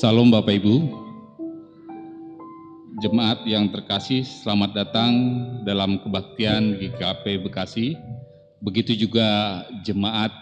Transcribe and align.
Salam 0.00 0.32
Bapak 0.32 0.56
Ibu, 0.56 0.96
jemaat 3.04 3.44
yang 3.44 3.68
terkasih, 3.68 4.24
selamat 4.24 4.72
datang 4.72 5.12
dalam 5.68 6.00
kebaktian 6.00 6.80
GKP 6.80 7.44
Bekasi. 7.44 8.00
Begitu 8.64 8.96
juga 8.96 9.60
jemaat 9.84 10.32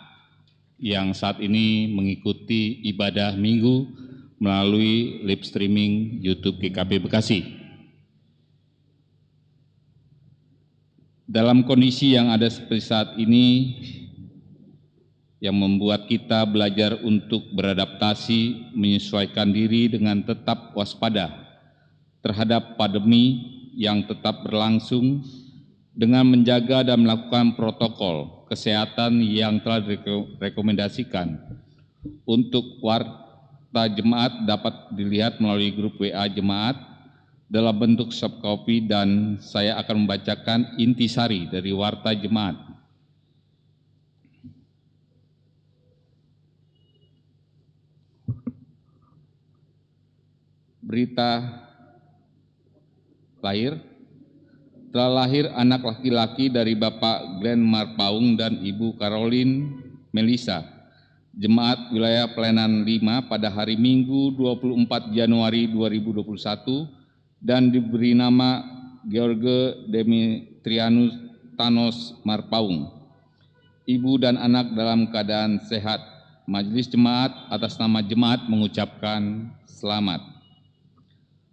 yang 0.78 1.10
saat 1.10 1.42
ini 1.42 1.90
mengikuti 1.90 2.86
ibadah 2.86 3.34
minggu 3.34 3.90
melalui 4.38 5.26
live 5.26 5.42
streaming 5.42 6.22
YouTube 6.22 6.62
GKP 6.62 7.02
Bekasi. 7.02 7.42
Dalam 11.26 11.66
kondisi 11.66 12.14
yang 12.14 12.30
ada 12.30 12.46
seperti 12.46 12.94
saat 12.94 13.18
ini, 13.18 13.74
yang 15.38 15.54
membuat 15.54 16.10
kita 16.10 16.42
belajar 16.46 16.98
untuk 17.06 17.46
beradaptasi, 17.54 18.74
menyesuaikan 18.74 19.54
diri 19.54 19.86
dengan 19.86 20.22
tetap 20.26 20.74
waspada 20.74 21.30
terhadap 22.22 22.74
pandemi 22.74 23.58
yang 23.78 24.02
tetap 24.02 24.42
berlangsung 24.42 25.22
dengan 25.94 26.26
menjaga 26.26 26.82
dan 26.82 27.06
melakukan 27.06 27.54
protokol 27.54 28.46
kesehatan 28.50 29.22
yang 29.22 29.62
telah 29.62 29.82
direkomendasikan 29.82 31.38
untuk 32.26 32.82
warta 32.82 33.86
jemaat 33.86 34.46
dapat 34.46 34.74
dilihat 34.94 35.38
melalui 35.38 35.70
grup 35.70 35.94
WA 36.02 36.26
jemaat 36.26 36.74
dalam 37.48 37.74
bentuk 37.78 38.12
soft 38.12 38.42
dan 38.88 39.40
saya 39.40 39.80
akan 39.80 40.04
membacakan 40.04 40.76
intisari 40.76 41.48
dari 41.48 41.72
warta 41.72 42.12
jemaat. 42.12 42.77
Berita 50.88 51.44
lahir 53.44 53.76
telah 54.88 55.20
lahir 55.20 55.52
anak 55.52 55.84
laki-laki 55.84 56.48
dari 56.48 56.72
Bapak 56.72 57.44
Glenn 57.44 57.60
Marpaung 57.60 58.40
dan 58.40 58.56
Ibu 58.56 58.96
Caroline 58.96 59.84
Melisa, 60.16 60.64
Jemaat 61.36 61.92
Wilayah 61.92 62.32
Pelayanan 62.32 62.88
5 62.88 63.28
pada 63.28 63.52
hari 63.52 63.76
Minggu 63.76 64.32
24 64.32 65.12
Januari 65.12 65.68
2021 65.68 66.24
dan 67.44 67.68
diberi 67.68 68.16
nama 68.16 68.64
George 69.04 69.92
Demetrianus 69.92 71.12
Thanos 71.60 72.16
Marpaung. 72.24 72.88
Ibu 73.84 74.24
dan 74.24 74.40
anak 74.40 74.72
dalam 74.72 75.12
keadaan 75.12 75.60
sehat. 75.68 76.00
Majelis 76.48 76.88
Jemaat 76.88 77.36
atas 77.52 77.76
nama 77.76 78.00
Jemaat 78.00 78.48
mengucapkan 78.48 79.52
selamat 79.68 80.37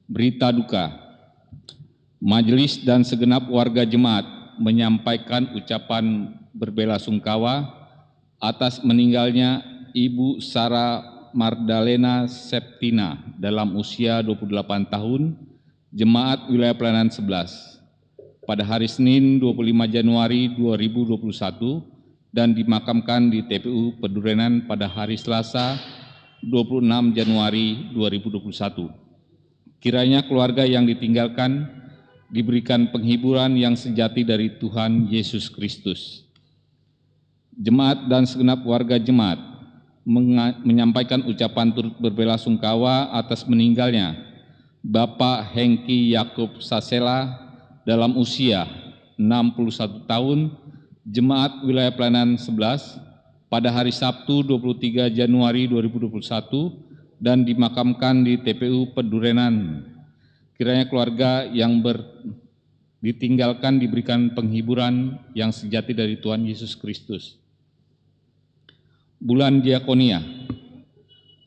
berita 0.05 0.53
duka. 0.53 0.93
Majelis 2.21 2.81
dan 2.81 3.05
segenap 3.05 3.45
warga 3.51 3.85
jemaat 3.85 4.25
menyampaikan 4.57 5.51
ucapan 5.53 6.33
berbela 6.55 6.97
sungkawa 6.97 7.69
atas 8.39 8.81
meninggalnya 8.81 9.62
Ibu 9.91 10.41
Sarah 10.41 11.29
Mardalena 11.35 12.31
Septina 12.31 13.19
dalam 13.35 13.75
usia 13.75 14.24
28 14.24 14.88
tahun, 14.88 15.35
Jemaat 15.91 16.47
Wilayah 16.47 16.75
Pelayanan 16.75 17.12
11, 17.12 17.79
pada 18.47 18.63
hari 18.63 18.88
Senin 18.88 19.39
25 19.39 19.88
Januari 19.91 20.51
2021 20.55 21.83
dan 22.35 22.51
dimakamkan 22.51 23.31
di 23.31 23.43
TPU 23.47 23.95
Pedurenan 24.00 24.67
pada 24.67 24.88
hari 24.91 25.15
Selasa 25.15 25.79
26 26.43 27.15
Januari 27.15 27.91
2021. 27.95 29.04
Kiranya 29.79 30.25
keluarga 30.25 30.65
yang 30.65 30.86
ditinggalkan 30.89 31.70
diberikan 32.29 32.89
penghiburan 32.89 33.53
yang 33.55 33.77
sejati 33.77 34.25
dari 34.25 34.58
Tuhan 34.58 35.08
Yesus 35.08 35.48
Kristus. 35.48 36.25
Jemaat 37.55 38.12
dan 38.12 38.27
segenap 38.27 38.65
warga 38.67 39.00
jemaat 39.00 39.39
menyampaikan 40.62 41.24
ucapan 41.25 41.72
turut 41.72 41.96
berbela 41.98 42.38
sungkawa 42.38 43.10
atas 43.15 43.48
meninggalnya 43.48 44.13
Bapak 44.86 45.50
Hengki 45.55 46.13
Yakub 46.13 46.62
Sasela 46.62 47.25
dalam 47.88 48.13
usia 48.22 48.70
61 49.17 50.05
tahun, 50.05 50.53
Jemaat 51.05 51.65
Wilayah 51.65 51.94
Pelayanan 51.94 52.38
11 52.38 53.01
pada 53.50 53.70
hari 53.74 53.89
Sabtu 53.89 54.46
23 54.46 55.10
Januari 55.10 55.65
2021 55.65 56.85
dan 57.19 57.48
dimakamkan 57.48 58.24
di 58.24 58.39
TPU 58.39 58.91
Pedurenan. 58.91 59.86
Kiranya 60.55 60.88
keluarga 60.88 61.43
yang 61.48 61.84
ber, 61.84 62.00
ditinggalkan 63.03 63.77
diberikan 63.77 64.31
penghiburan 64.31 65.19
yang 65.36 65.51
sejati 65.51 65.91
dari 65.91 66.15
Tuhan 66.19 66.48
Yesus 66.48 66.74
Kristus. 66.79 67.36
Bulan 69.19 69.60
Diakonia 69.63 70.24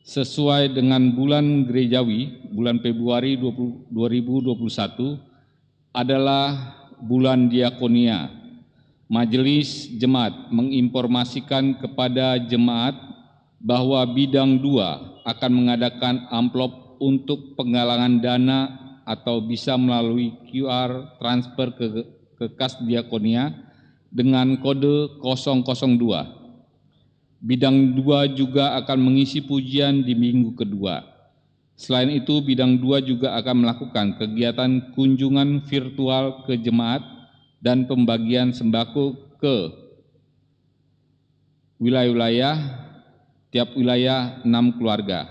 sesuai 0.09 0.73
dengan 0.73 1.13
bulan 1.13 1.69
gerejawi, 1.69 2.49
bulan 2.49 2.81
Februari 2.81 3.37
20, 3.37 3.93
2021 3.93 5.21
adalah 5.93 6.73
bulan 6.97 7.45
Diakonia. 7.45 8.33
Majelis 9.09 9.89
Jemaat 9.97 10.53
menginformasikan 10.53 11.81
kepada 11.81 12.37
jemaat 12.45 12.93
bahwa 13.59 13.99
bidang 14.07 14.63
dua 14.63 15.19
akan 15.27 15.51
mengadakan 15.51 16.25
amplop 16.31 16.99
untuk 17.03 17.55
penggalangan 17.59 18.19
dana 18.23 18.59
atau 19.03 19.43
bisa 19.43 19.75
melalui 19.75 20.35
QR 20.47 21.19
transfer 21.19 21.75
ke, 21.75 21.87
ke 22.39 22.45
kas 22.55 22.79
diakonia 22.79 23.51
dengan 24.09 24.57
kode 24.59 25.19
002. 25.21 26.39
Bidang 27.39 27.95
2 27.95 28.35
juga 28.35 28.75
akan 28.83 28.99
mengisi 28.99 29.39
pujian 29.39 30.03
di 30.03 30.11
minggu 30.11 30.59
kedua. 30.59 31.07
Selain 31.79 32.11
itu, 32.11 32.43
bidang 32.43 32.75
2 32.75 32.99
juga 32.99 33.39
akan 33.39 33.63
melakukan 33.63 34.19
kegiatan 34.19 34.91
kunjungan 34.91 35.63
virtual 35.63 36.43
ke 36.43 36.59
jemaat 36.59 36.99
dan 37.63 37.87
pembagian 37.87 38.51
sembako 38.51 39.15
ke 39.39 39.55
wilayah-wilayah 41.79 42.88
tiap 43.49 43.73
wilayah 43.73 44.41
enam 44.45 44.77
keluarga 44.77 45.25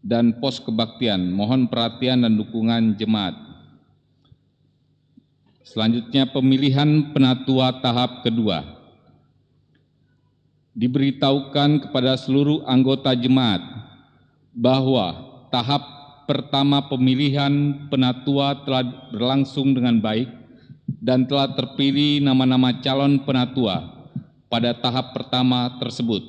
dan 0.00 0.38
pos 0.40 0.62
kebaktian. 0.62 1.30
Mohon 1.30 1.68
perhatian 1.68 2.24
dan 2.24 2.38
dukungan 2.38 2.96
jemaat. 2.96 3.36
Selanjutnya 5.66 6.26
pemilihan 6.26 7.14
penatua 7.14 7.78
tahap 7.78 8.26
kedua. 8.26 8.64
Diberitahukan 10.74 11.86
kepada 11.86 12.16
seluruh 12.16 12.64
anggota 12.64 13.14
jemaat 13.14 13.60
bahwa 14.54 15.14
tahap 15.50 15.82
pertama 16.26 16.86
pemilihan 16.86 17.86
penatua 17.90 18.62
telah 18.62 18.86
berlangsung 19.10 19.74
dengan 19.74 19.98
baik 19.98 20.30
dan 21.02 21.26
telah 21.26 21.54
terpilih 21.54 22.22
nama-nama 22.22 22.78
calon 22.82 23.22
penatua 23.26 23.99
pada 24.50 24.74
tahap 24.74 25.14
pertama 25.14 25.78
tersebut. 25.78 26.20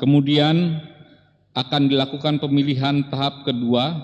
Kemudian 0.00 0.80
akan 1.54 1.86
dilakukan 1.86 2.40
pemilihan 2.40 3.06
tahap 3.12 3.44
kedua 3.46 3.94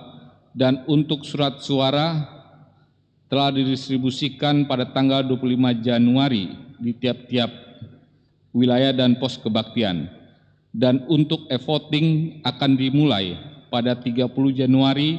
dan 0.54 0.85
untuk 0.87 1.25
surat 1.26 1.59
suara 1.64 2.28
telah 3.26 3.50
didistribusikan 3.50 4.69
pada 4.69 4.87
tanggal 4.87 5.25
25 5.25 5.80
Januari 5.83 6.54
di 6.78 6.92
tiap-tiap 6.95 7.50
wilayah 8.54 8.95
dan 8.95 9.16
pos 9.19 9.40
kebaktian. 9.40 10.07
Dan 10.71 11.02
untuk 11.11 11.50
e-voting 11.50 12.38
akan 12.47 12.78
dimulai 12.78 13.35
pada 13.75 13.99
30 13.99 14.30
Januari 14.54 15.19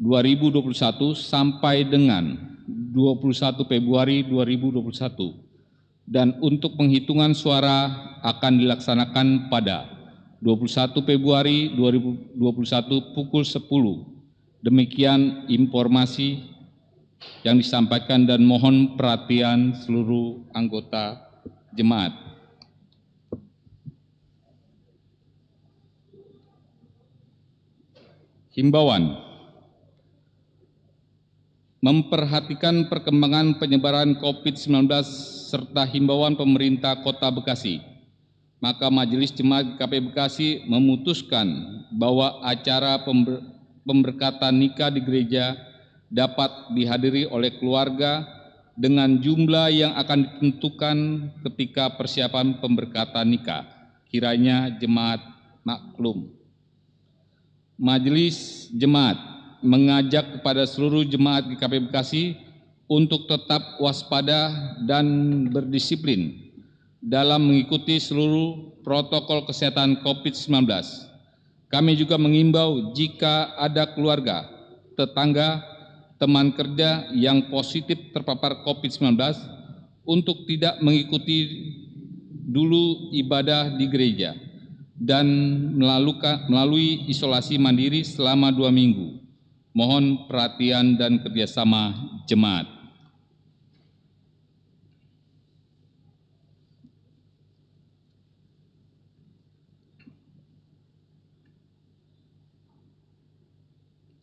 2021 0.00 1.12
sampai 1.12 1.84
dengan 1.84 2.56
21 2.64 3.68
Februari 3.68 4.24
2021 4.24 5.45
dan 6.06 6.38
untuk 6.38 6.78
penghitungan 6.78 7.34
suara 7.34 7.90
akan 8.22 8.62
dilaksanakan 8.62 9.50
pada 9.50 9.90
21 10.38 11.02
Februari 11.02 11.74
2021 11.74 13.14
pukul 13.14 13.42
10. 13.42 14.62
Demikian 14.62 15.50
informasi 15.50 16.46
yang 17.42 17.58
disampaikan 17.58 18.22
dan 18.26 18.46
mohon 18.46 18.94
perhatian 18.94 19.74
seluruh 19.82 20.46
anggota 20.54 21.18
jemaat. 21.74 22.14
Himbauan 28.56 29.20
memperhatikan 31.84 32.88
perkembangan 32.88 33.60
penyebaran 33.60 34.16
COVID-19 34.16 34.88
serta 35.46 35.86
himbauan 35.86 36.34
pemerintah 36.34 36.98
Kota 37.06 37.30
Bekasi 37.30 37.96
maka 38.56 38.88
Majelis 38.88 39.32
Jemaat 39.36 39.76
GKP 39.76 40.10
Bekasi 40.10 40.48
memutuskan 40.64 41.46
bahwa 41.92 42.40
acara 42.40 43.04
pember, 43.04 43.44
pemberkatan 43.84 44.56
nikah 44.56 44.88
di 44.88 45.04
gereja 45.04 45.54
dapat 46.08 46.72
dihadiri 46.72 47.28
oleh 47.28 47.52
keluarga 47.60 48.24
dengan 48.76 49.20
jumlah 49.20 49.68
yang 49.72 49.92
akan 49.96 50.18
ditentukan 50.24 50.96
ketika 51.48 51.94
persiapan 51.96 52.60
pemberkatan 52.60 53.28
nikah. 53.28 53.64
Kiranya 54.08 54.72
jemaat 54.80 55.20
maklum. 55.66 56.32
Majelis 57.76 58.68
Jemaat 58.72 59.20
mengajak 59.60 60.40
kepada 60.40 60.64
seluruh 60.64 61.04
jemaat 61.04 61.44
GKP 61.44 61.74
Bekasi 61.88 62.22
untuk 62.86 63.26
tetap 63.26 63.78
waspada 63.82 64.74
dan 64.86 65.06
berdisiplin 65.50 66.46
dalam 67.02 67.50
mengikuti 67.50 67.98
seluruh 67.98 68.78
protokol 68.86 69.46
kesehatan 69.46 70.02
COVID-19. 70.02 70.70
Kami 71.66 71.92
juga 71.98 72.14
mengimbau 72.14 72.94
jika 72.94 73.58
ada 73.58 73.90
keluarga, 73.90 74.46
tetangga, 74.94 75.62
teman 76.16 76.54
kerja 76.54 77.10
yang 77.12 77.50
positif 77.50 78.14
terpapar 78.14 78.62
COVID-19 78.62 79.18
untuk 80.06 80.46
tidak 80.46 80.78
mengikuti 80.78 81.38
dulu 82.46 83.10
ibadah 83.10 83.74
di 83.74 83.90
gereja 83.90 84.38
dan 84.96 85.26
melalui 86.48 87.04
isolasi 87.10 87.58
mandiri 87.58 88.06
selama 88.06 88.54
dua 88.54 88.70
minggu. 88.70 89.20
Mohon 89.76 90.24
perhatian 90.24 90.96
dan 90.96 91.20
kerjasama 91.20 91.92
jemaat. 92.24 92.75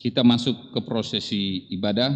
Kita 0.04 0.20
masuk 0.20 0.76
ke 0.76 0.84
prosesi 0.84 1.64
ibadah. 1.72 2.12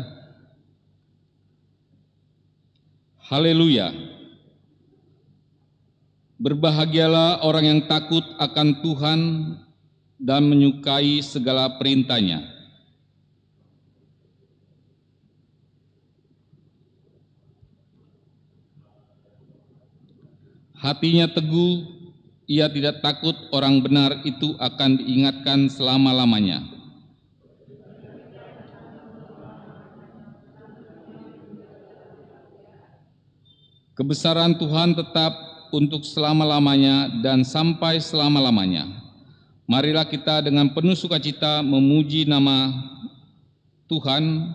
Haleluya. 3.31 3.95
Berbahagialah 6.35 7.47
orang 7.47 7.63
yang 7.63 7.81
takut 7.87 8.27
akan 8.43 8.83
Tuhan 8.83 9.19
dan 10.19 10.51
menyukai 10.51 11.23
segala 11.23 11.79
perintahnya. 11.79 12.43
Hatinya 20.75 21.31
teguh, 21.31 21.87
ia 22.51 22.67
tidak 22.67 22.99
takut 22.99 23.35
orang 23.55 23.79
benar 23.79 24.27
itu 24.27 24.59
akan 24.59 24.99
diingatkan 24.99 25.71
selama-lamanya. 25.71 26.76
Kebesaran 33.97 34.53
Tuhan 34.61 34.93
tetap 34.93 35.33
untuk 35.73 36.05
selama-lamanya 36.05 37.09
dan 37.25 37.41
sampai 37.41 37.97
selama-lamanya. 37.97 38.85
Marilah 39.65 40.05
kita 40.05 40.45
dengan 40.45 40.69
penuh 40.69 40.93
sukacita 40.93 41.65
memuji 41.65 42.29
nama 42.29 42.77
Tuhan 43.89 44.53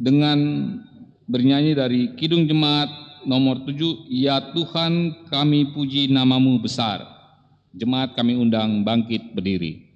dengan 0.00 0.38
bernyanyi 1.28 1.76
dari 1.76 2.00
Kidung 2.16 2.48
Jemaat 2.48 2.88
nomor 3.28 3.60
7, 3.68 4.08
Ya 4.08 4.40
Tuhan 4.56 5.20
kami 5.28 5.76
puji 5.76 6.08
namamu 6.08 6.56
besar. 6.56 7.04
Jemaat 7.76 8.16
kami 8.16 8.40
undang 8.40 8.88
bangkit 8.88 9.36
berdiri. 9.36 9.87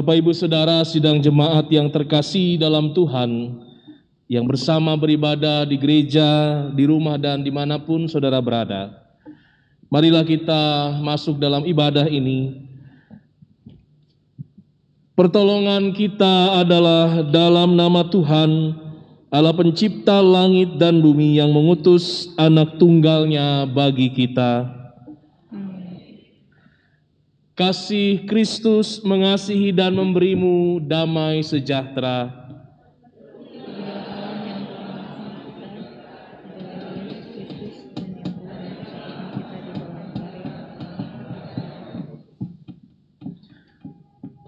Bapak 0.00 0.16
Ibu 0.16 0.32
Saudara 0.32 0.80
sidang 0.80 1.20
jemaat 1.20 1.68
yang 1.68 1.92
terkasih 1.92 2.56
dalam 2.56 2.96
Tuhan 2.96 3.60
yang 4.32 4.48
bersama 4.48 4.96
beribadah 4.96 5.68
di 5.68 5.76
gereja, 5.76 6.24
di 6.72 6.88
rumah 6.88 7.20
dan 7.20 7.44
di 7.44 7.52
mana 7.52 7.76
pun 7.76 8.08
saudara 8.08 8.40
berada. 8.40 8.96
Marilah 9.92 10.24
kita 10.24 10.96
masuk 11.04 11.36
dalam 11.36 11.68
ibadah 11.68 12.08
ini. 12.08 12.64
Pertolongan 15.12 15.92
kita 15.92 16.64
adalah 16.64 17.20
dalam 17.28 17.76
nama 17.76 18.00
Tuhan, 18.08 18.72
Allah 19.28 19.52
pencipta 19.52 20.24
langit 20.24 20.80
dan 20.80 21.04
bumi 21.04 21.36
yang 21.36 21.52
mengutus 21.52 22.32
anak 22.40 22.80
tunggalnya 22.80 23.68
bagi 23.68 24.08
kita 24.08 24.79
Kasih 27.60 28.24
Kristus 28.24 29.04
mengasihi 29.04 29.68
dan 29.68 29.92
memberimu 29.92 30.80
damai 30.80 31.44
sejahtera. 31.44 32.32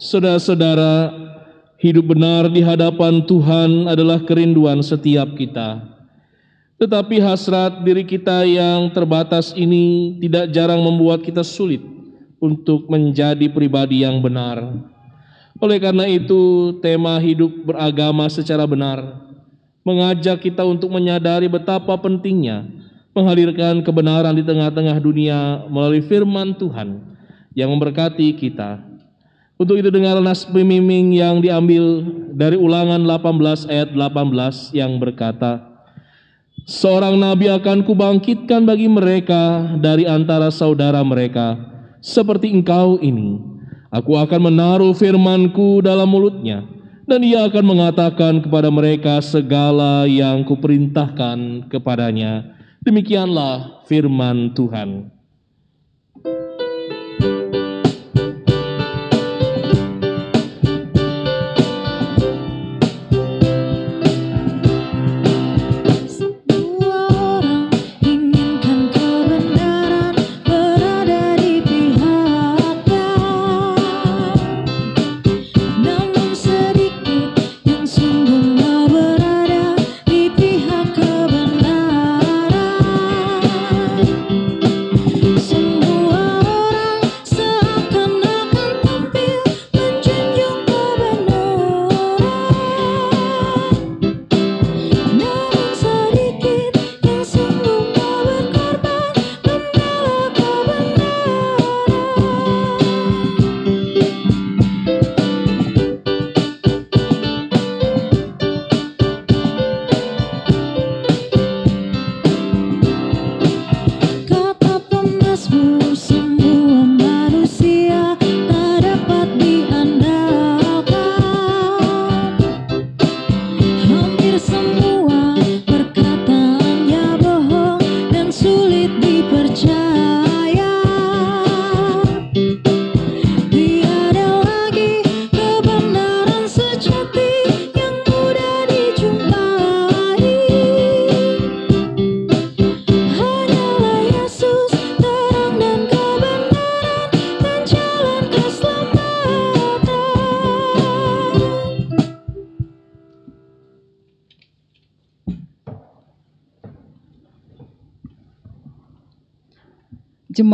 Saudara-saudara, 0.01 1.13
hidup 1.85 2.17
benar 2.17 2.49
di 2.49 2.65
hadapan 2.65 3.21
Tuhan 3.29 3.93
adalah 3.93 4.25
kerinduan 4.25 4.81
setiap 4.81 5.37
kita. 5.37 5.85
Tetapi 6.81 7.21
hasrat 7.21 7.85
diri 7.85 8.09
kita 8.09 8.49
yang 8.49 8.89
terbatas 8.89 9.53
ini 9.53 10.17
tidak 10.17 10.49
jarang 10.49 10.81
membuat 10.81 11.21
kita 11.21 11.45
sulit 11.45 11.93
untuk 12.43 12.91
menjadi 12.91 13.47
pribadi 13.47 14.03
yang 14.03 14.19
benar. 14.19 14.59
Oleh 15.63 15.79
karena 15.79 16.11
itu, 16.11 16.75
tema 16.83 17.23
hidup 17.23 17.55
beragama 17.63 18.27
secara 18.27 18.67
benar 18.67 19.23
mengajak 19.87 20.43
kita 20.43 20.63
untuk 20.63 20.91
menyadari 20.91 21.51
betapa 21.51 21.99
pentingnya 21.99 22.67
menghadirkan 23.13 23.85
kebenaran 23.85 24.33
di 24.33 24.43
tengah-tengah 24.47 24.97
dunia 24.99 25.69
melalui 25.69 26.01
firman 26.01 26.57
Tuhan 26.57 27.03
yang 27.53 27.69
memberkati 27.69 28.33
kita. 28.41 28.81
Untuk 29.61 29.79
itu 29.79 29.93
dengar 29.93 30.19
nas 30.19 30.49
pemiming 30.49 31.15
yang 31.15 31.39
diambil 31.39 32.03
dari 32.33 32.57
ulangan 32.57 32.99
18 33.05 33.69
ayat 33.69 33.89
18 33.95 34.75
yang 34.75 34.97
berkata, 34.99 35.71
Seorang 36.63 37.19
nabi 37.19 37.51
akan 37.51 37.85
kubangkitkan 37.85 38.65
bagi 38.65 38.87
mereka 38.87 39.75
dari 39.79 40.09
antara 40.09 40.49
saudara 40.49 41.03
mereka, 41.05 41.59
seperti 42.03 42.51
engkau 42.51 42.99
ini. 42.99 43.39
Aku 43.95 44.19
akan 44.19 44.51
menaruh 44.53 44.93
firmanku 44.93 45.81
dalam 45.81 46.11
mulutnya, 46.11 46.67
dan 47.07 47.23
ia 47.23 47.47
akan 47.47 47.65
mengatakan 47.65 48.43
kepada 48.43 48.69
mereka 48.69 49.23
segala 49.23 50.05
yang 50.11 50.43
kuperintahkan 50.43 51.71
kepadanya. 51.71 52.59
Demikianlah 52.83 53.87
firman 53.87 54.51
Tuhan. 54.59 55.22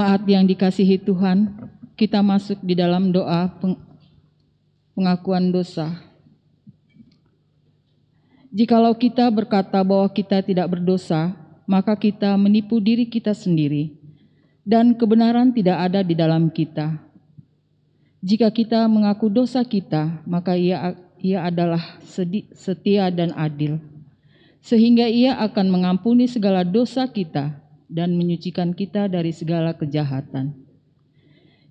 Jemaat 0.08 0.24
yang 0.24 0.48
dikasihi 0.48 1.04
Tuhan, 1.04 1.68
kita 1.92 2.24
masuk 2.24 2.64
di 2.64 2.72
dalam 2.72 3.12
doa 3.12 3.44
pengakuan 4.96 5.52
dosa. 5.52 6.00
Jikalau 8.48 8.96
kita 8.96 9.28
berkata 9.28 9.84
bahwa 9.84 10.08
kita 10.08 10.40
tidak 10.40 10.64
berdosa, 10.72 11.36
maka 11.68 11.92
kita 11.92 12.32
menipu 12.40 12.80
diri 12.80 13.04
kita 13.04 13.36
sendiri, 13.36 14.00
dan 14.64 14.96
kebenaran 14.96 15.52
tidak 15.52 15.76
ada 15.76 16.00
di 16.00 16.16
dalam 16.16 16.48
kita. 16.48 16.96
Jika 18.24 18.48
kita 18.48 18.88
mengaku 18.88 19.28
dosa 19.28 19.60
kita, 19.60 20.24
maka 20.24 20.56
ia, 20.56 20.96
ia 21.20 21.44
adalah 21.44 22.00
setia 22.56 23.12
dan 23.12 23.36
adil, 23.36 23.76
sehingga 24.64 25.04
ia 25.04 25.36
akan 25.36 25.68
mengampuni 25.68 26.24
segala 26.24 26.64
dosa 26.64 27.04
kita 27.04 27.67
dan 27.88 28.14
menyucikan 28.14 28.76
kita 28.76 29.08
dari 29.08 29.32
segala 29.32 29.72
kejahatan. 29.72 30.52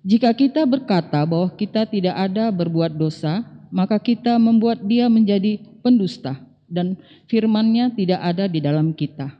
Jika 0.02 0.34
kita 0.34 0.66
berkata 0.66 1.22
bahwa 1.26 1.50
kita 1.54 1.86
tidak 1.86 2.14
ada 2.14 2.50
berbuat 2.50 2.94
dosa, 2.94 3.46
maka 3.70 3.98
kita 3.98 4.38
membuat 4.38 4.82
dia 4.82 5.06
menjadi 5.06 5.62
pendusta 5.82 6.38
dan 6.68 6.98
firman-Nya 7.26 7.94
tidak 7.96 8.20
ada 8.20 8.44
di 8.46 8.60
dalam 8.60 8.92
kita. 8.92 9.34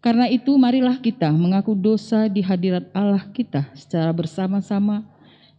Karena 0.00 0.24
itu 0.32 0.56
marilah 0.56 0.96
kita 0.96 1.28
mengaku 1.28 1.76
dosa 1.76 2.24
di 2.24 2.40
hadirat 2.40 2.88
Allah 2.96 3.20
kita 3.36 3.68
secara 3.76 4.08
bersama-sama 4.16 5.04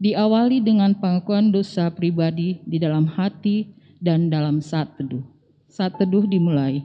diawali 0.01 0.65
dengan 0.65 0.97
pengakuan 0.97 1.53
dosa 1.53 1.93
pribadi 1.93 2.57
di 2.65 2.81
dalam 2.81 3.05
hati 3.05 3.69
dan 4.01 4.34
dalam 4.34 4.57
saat 4.57 4.97
teduh. 4.97 5.21
Saat 5.69 6.01
teduh 6.01 6.25
dimulai. 6.25 6.81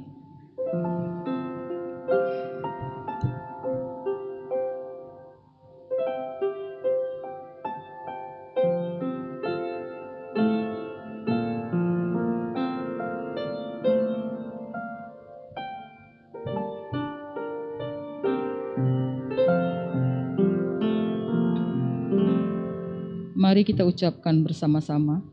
Mari 23.57 23.73
kita 23.73 23.89
ucapkan 23.89 24.45
bersama-sama. 24.45 25.25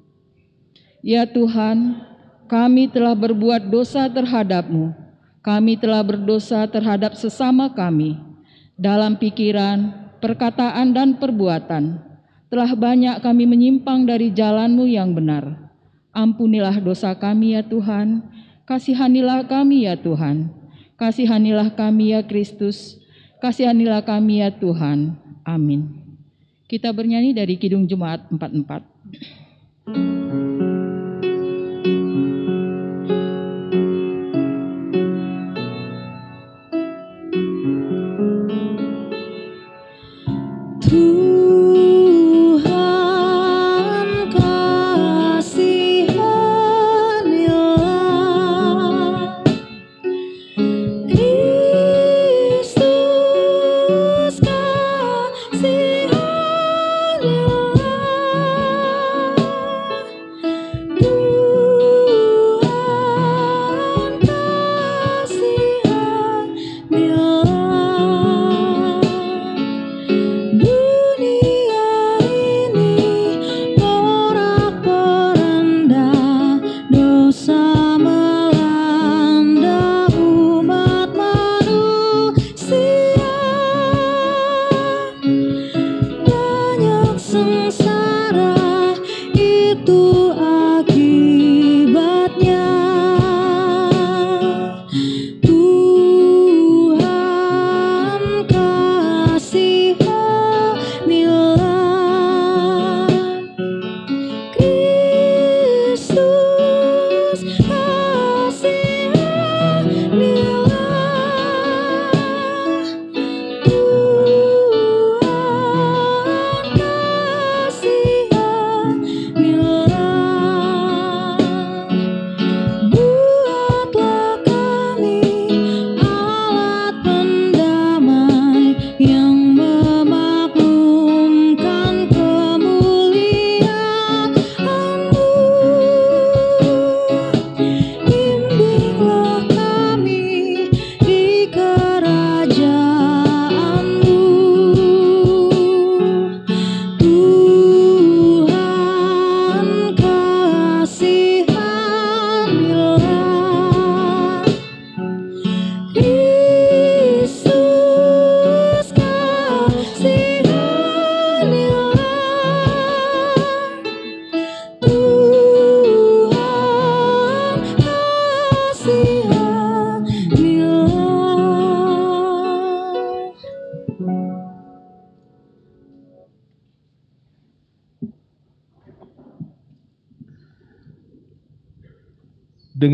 Ya 1.04 1.28
Tuhan, 1.28 2.08
kami 2.48 2.88
telah 2.88 3.12
berbuat 3.20 3.68
dosa 3.68 4.08
terhadap-Mu. 4.08 4.96
Kami 5.44 5.76
telah 5.76 6.00
berdosa 6.08 6.64
terhadap 6.72 7.20
sesama 7.20 7.68
kami 7.76 8.16
dalam 8.80 9.20
pikiran, 9.20 10.08
perkataan, 10.24 10.96
dan 10.96 11.20
perbuatan. 11.20 12.00
Telah 12.48 12.72
banyak 12.72 13.20
kami 13.20 13.44
menyimpang 13.44 14.08
dari 14.08 14.32
jalan-Mu 14.32 14.88
yang 14.88 15.12
benar. 15.12 15.60
Ampunilah 16.16 16.80
dosa 16.80 17.12
kami 17.20 17.60
ya 17.60 17.62
Tuhan, 17.68 18.24
kasihanilah 18.64 19.52
kami 19.52 19.84
ya 19.84 20.00
Tuhan. 20.00 20.48
Kasihanilah 20.96 21.76
kami 21.76 22.16
ya 22.16 22.24
Kristus, 22.24 23.04
kasihanilah 23.44 24.00
kami 24.08 24.40
ya 24.40 24.48
Tuhan. 24.48 25.20
Amin. 25.44 26.03
Kita 26.74 26.90
bernyanyi 26.90 27.38
dari 27.38 27.62
Kidung 27.62 27.86
Jumat 27.86 28.34
44. 28.34 30.23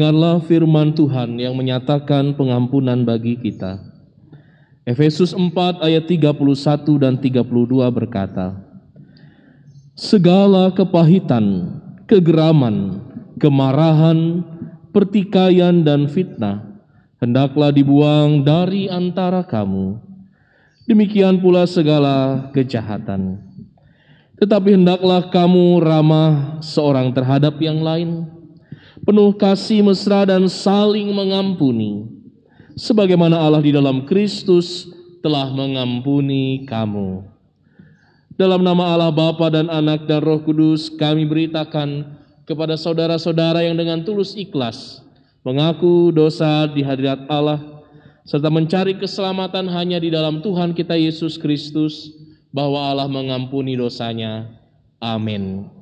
Dengarlah 0.10 0.42
firman 0.42 0.90
Tuhan 0.90 1.38
yang 1.38 1.54
menyatakan 1.54 2.34
pengampunan 2.34 3.06
bagi 3.06 3.38
kita. 3.38 3.78
Efesus 4.82 5.38
4 5.38 5.86
ayat 5.86 6.10
31 6.10 6.34
dan 6.98 7.14
32 7.14 7.46
berkata, 7.94 8.58
Segala 9.94 10.74
kepahitan, 10.74 11.78
kegeraman, 12.10 13.06
kemarahan, 13.38 14.42
pertikaian 14.90 15.86
dan 15.86 16.10
fitnah 16.10 16.82
hendaklah 17.22 17.70
dibuang 17.70 18.42
dari 18.42 18.90
antara 18.90 19.46
kamu. 19.46 19.94
Demikian 20.90 21.38
pula 21.38 21.70
segala 21.70 22.50
kejahatan. 22.50 23.46
Tetapi 24.42 24.74
hendaklah 24.74 25.30
kamu 25.30 25.78
ramah 25.86 26.58
seorang 26.66 27.14
terhadap 27.14 27.62
yang 27.62 27.86
lain, 27.86 28.39
penuh 29.10 29.34
kasih 29.34 29.82
mesra 29.82 30.22
dan 30.22 30.46
saling 30.46 31.10
mengampuni, 31.10 32.06
sebagaimana 32.78 33.42
Allah 33.42 33.58
di 33.58 33.74
dalam 33.74 34.06
Kristus 34.06 34.86
telah 35.26 35.50
mengampuni 35.50 36.62
kamu. 36.70 37.26
Dalam 38.38 38.62
nama 38.62 38.94
Allah 38.94 39.10
Bapa 39.10 39.50
dan 39.50 39.66
Anak 39.66 40.06
dan 40.06 40.22
Roh 40.22 40.46
Kudus 40.46 40.94
kami 40.94 41.26
beritakan 41.26 42.06
kepada 42.46 42.78
saudara-saudara 42.78 43.66
yang 43.66 43.82
dengan 43.82 44.06
tulus 44.06 44.38
ikhlas 44.38 45.02
mengaku 45.42 46.14
dosa 46.14 46.70
di 46.70 46.86
hadirat 46.86 47.26
Allah 47.34 47.82
serta 48.30 48.54
mencari 48.54 48.94
keselamatan 48.94 49.66
hanya 49.74 49.98
di 49.98 50.14
dalam 50.14 50.46
Tuhan 50.46 50.78
kita 50.78 50.94
Yesus 50.94 51.42
Kristus 51.42 52.14
bahwa 52.54 52.78
Allah 52.78 53.10
mengampuni 53.10 53.74
dosanya. 53.74 54.54
Amin. 55.02 55.79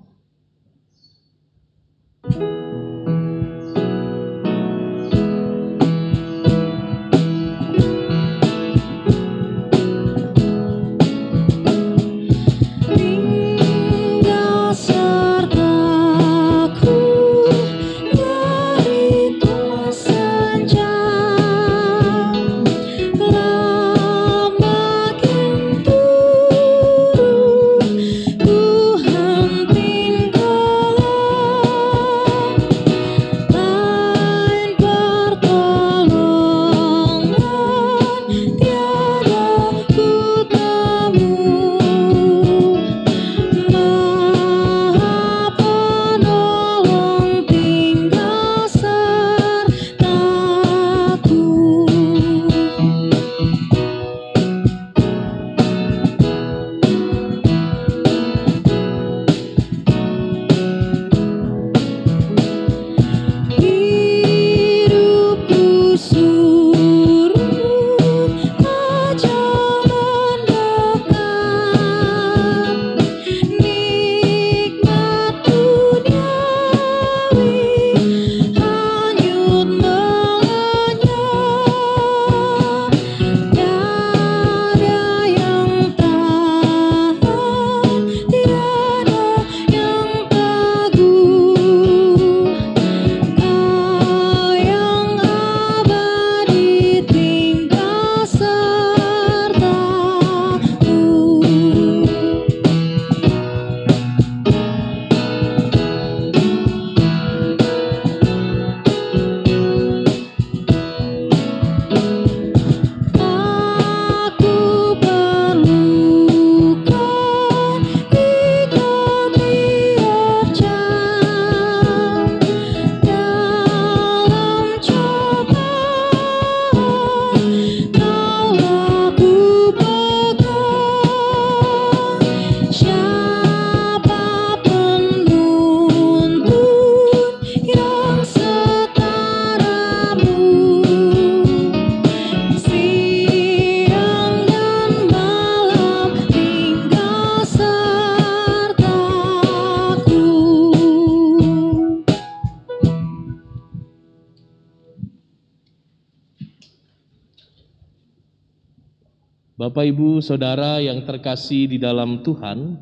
Ibu, 159.94 160.20
Saudara 160.20 160.84
yang 160.84 161.06
terkasih 161.08 161.72
di 161.72 161.78
dalam 161.80 162.24
Tuhan, 162.26 162.76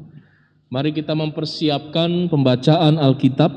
mari 0.71 0.89
kita 0.95 1.13
mempersiapkan 1.13 2.31
pembacaan 2.31 2.97
Alkitab. 2.97 3.51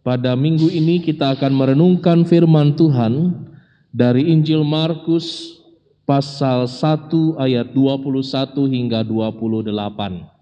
Pada 0.00 0.38
minggu 0.38 0.70
ini 0.70 1.02
kita 1.02 1.34
akan 1.34 1.52
merenungkan 1.52 2.22
firman 2.24 2.78
Tuhan 2.78 3.44
dari 3.90 4.30
Injil 4.30 4.62
Markus 4.62 5.58
pasal 6.06 6.70
1 6.70 7.42
ayat 7.42 7.74
21 7.74 8.70
hingga 8.70 9.02
28. 9.02 10.36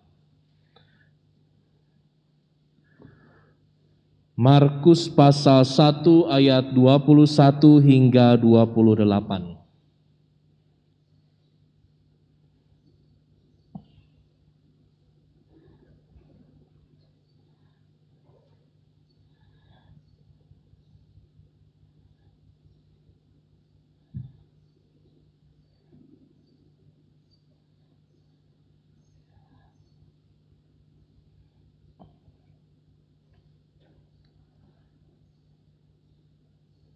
Markus 4.34 5.06
pasal 5.06 5.62
1 5.62 6.26
ayat 6.28 6.74
21 6.76 7.80
hingga 7.80 8.36
28. 8.36 9.63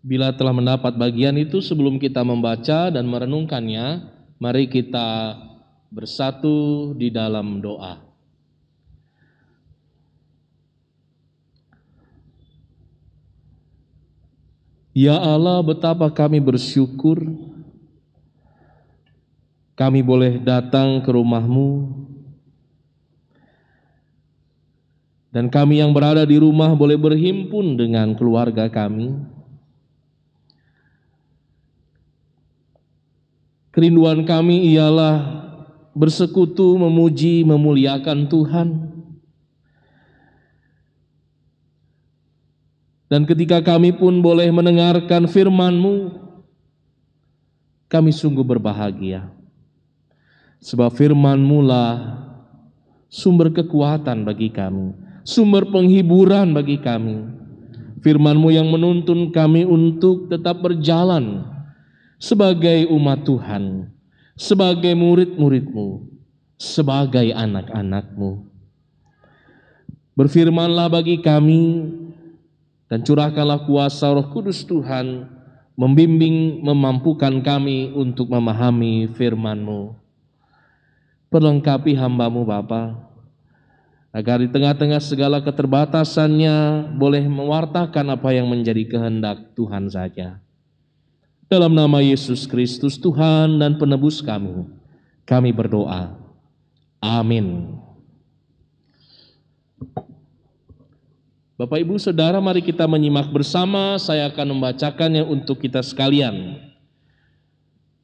Bila 0.08 0.32
telah 0.32 0.56
mendapat 0.56 0.96
bagian 0.96 1.36
itu 1.36 1.60
sebelum 1.60 2.00
kita 2.00 2.24
membaca 2.24 2.88
dan 2.88 3.04
merenungkannya, 3.04 4.08
mari 4.40 4.64
kita 4.72 5.36
bersatu 5.92 6.96
di 6.96 7.12
dalam 7.12 7.60
doa. 7.60 8.00
Ya 14.96 15.20
Allah, 15.20 15.60
betapa 15.60 16.08
kami 16.08 16.40
bersyukur 16.40 17.20
kami 19.76 20.02
boleh 20.02 20.42
datang 20.42 21.04
ke 21.04 21.10
rumahmu 21.12 21.94
Dan 25.28 25.52
kami 25.52 25.78
yang 25.78 25.92
berada 25.92 26.24
di 26.24 26.40
rumah 26.40 26.72
boleh 26.72 26.96
berhimpun 26.96 27.76
dengan 27.76 28.16
keluarga 28.16 28.66
kami. 28.72 29.37
Kerinduan 33.78 34.26
kami 34.26 34.74
ialah 34.74 35.46
bersekutu, 35.94 36.74
memuji, 36.74 37.46
memuliakan 37.46 38.26
Tuhan. 38.26 38.68
Dan 43.06 43.22
ketika 43.22 43.62
kami 43.62 43.94
pun 43.94 44.18
boleh 44.18 44.50
mendengarkan 44.50 45.30
firman-Mu, 45.30 46.10
kami 47.86 48.10
sungguh 48.10 48.42
berbahagia. 48.42 49.30
Sebab 50.58 50.98
firman-Mu 50.98 51.62
lah 51.62 52.18
sumber 53.06 53.54
kekuatan 53.54 54.26
bagi 54.26 54.50
kami, 54.50 54.90
sumber 55.22 55.62
penghiburan 55.70 56.50
bagi 56.50 56.82
kami. 56.82 57.30
Firman-Mu 58.02 58.50
yang 58.50 58.74
menuntun 58.74 59.30
kami 59.30 59.62
untuk 59.62 60.26
tetap 60.26 60.66
berjalan 60.66 61.57
sebagai 62.18 62.90
umat 62.90 63.22
Tuhan, 63.22 63.88
sebagai 64.34 64.92
murid-murid-Mu, 64.98 66.04
sebagai 66.58 67.30
anak-anak-Mu. 67.32 68.44
Berfirmanlah 70.18 70.90
bagi 70.90 71.22
kami 71.22 71.94
dan 72.90 73.06
curahkanlah 73.06 73.62
kuasa 73.70 74.10
Roh 74.10 74.26
Kudus 74.34 74.66
Tuhan 74.66 75.30
membimbing, 75.78 76.58
memampukan 76.58 77.38
kami 77.38 77.94
untuk 77.94 78.34
memahami 78.34 79.06
firman-Mu. 79.14 79.94
Perlengkapi 81.30 81.94
hamba-Mu 81.94 82.42
Bapa, 82.42 82.98
agar 84.10 84.42
di 84.42 84.50
tengah-tengah 84.50 84.98
segala 84.98 85.38
keterbatasannya 85.38 86.88
boleh 86.98 87.22
mewartakan 87.30 88.18
apa 88.18 88.34
yang 88.34 88.50
menjadi 88.50 88.82
kehendak 88.90 89.54
Tuhan 89.54 89.86
saja. 89.86 90.42
Dalam 91.48 91.72
nama 91.72 92.04
Yesus 92.04 92.44
Kristus 92.44 93.00
Tuhan 93.00 93.56
dan 93.56 93.80
penebus 93.80 94.20
kami, 94.20 94.68
kami 95.24 95.48
berdoa. 95.48 96.12
Amin. 97.00 97.72
Bapak 101.56 101.80
Ibu 101.80 101.96
Saudara 101.96 102.36
mari 102.38 102.60
kita 102.60 102.84
menyimak 102.84 103.32
bersama 103.32 103.96
saya 103.96 104.28
akan 104.28 104.60
membacakannya 104.60 105.24
untuk 105.24 105.64
kita 105.64 105.80
sekalian. 105.80 106.60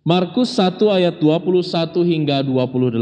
Markus 0.01 0.57
1 0.57 0.81
ayat 0.89 1.21
21 1.21 2.01
hingga 2.01 2.41
28. 2.41 2.97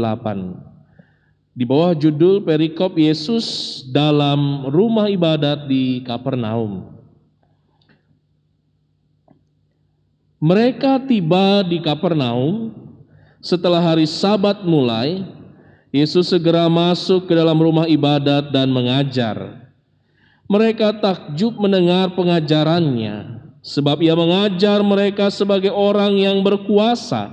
Di 1.55 1.63
bawah 1.63 1.95
judul 1.95 2.43
perikop 2.43 2.99
Yesus 2.99 3.79
dalam 3.95 4.67
rumah 4.67 5.07
ibadat 5.07 5.71
di 5.71 6.03
Kapernaum. 6.03 6.92
Mereka 10.43 11.07
tiba 11.07 11.63
di 11.63 11.79
Kapernaum 11.79 12.75
setelah 13.39 13.79
hari 13.79 14.03
Sabat 14.03 14.67
mulai. 14.67 15.23
Yesus 15.93 16.33
segera 16.33 16.67
masuk 16.67 17.29
ke 17.29 17.33
dalam 17.37 17.55
rumah 17.55 17.85
ibadat 17.85 18.49
dan 18.49 18.67
mengajar. 18.73 19.69
Mereka 20.49 20.99
takjub 20.99 21.55
mendengar 21.61 22.17
pengajarannya, 22.17 23.39
sebab 23.61 24.01
ia 24.01 24.17
mengajar 24.17 24.81
mereka 24.81 25.29
sebagai 25.29 25.69
orang 25.69 26.17
yang 26.17 26.41
berkuasa, 26.41 27.29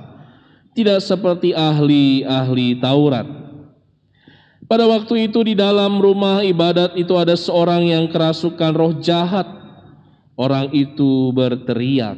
tidak 0.76 1.00
seperti 1.00 1.56
ahli-ahli 1.56 2.78
Taurat. 2.78 3.26
Pada 4.68 4.84
waktu 4.86 5.32
itu 5.32 5.40
di 5.42 5.56
dalam 5.56 5.98
rumah 5.98 6.44
ibadat 6.44 6.94
itu 7.00 7.16
ada 7.16 7.34
seorang 7.34 7.90
yang 7.90 8.12
kerasukan 8.12 8.72
roh 8.76 8.94
jahat. 9.00 9.48
Orang 10.36 10.68
itu 10.76 11.32
berteriak, 11.32 12.16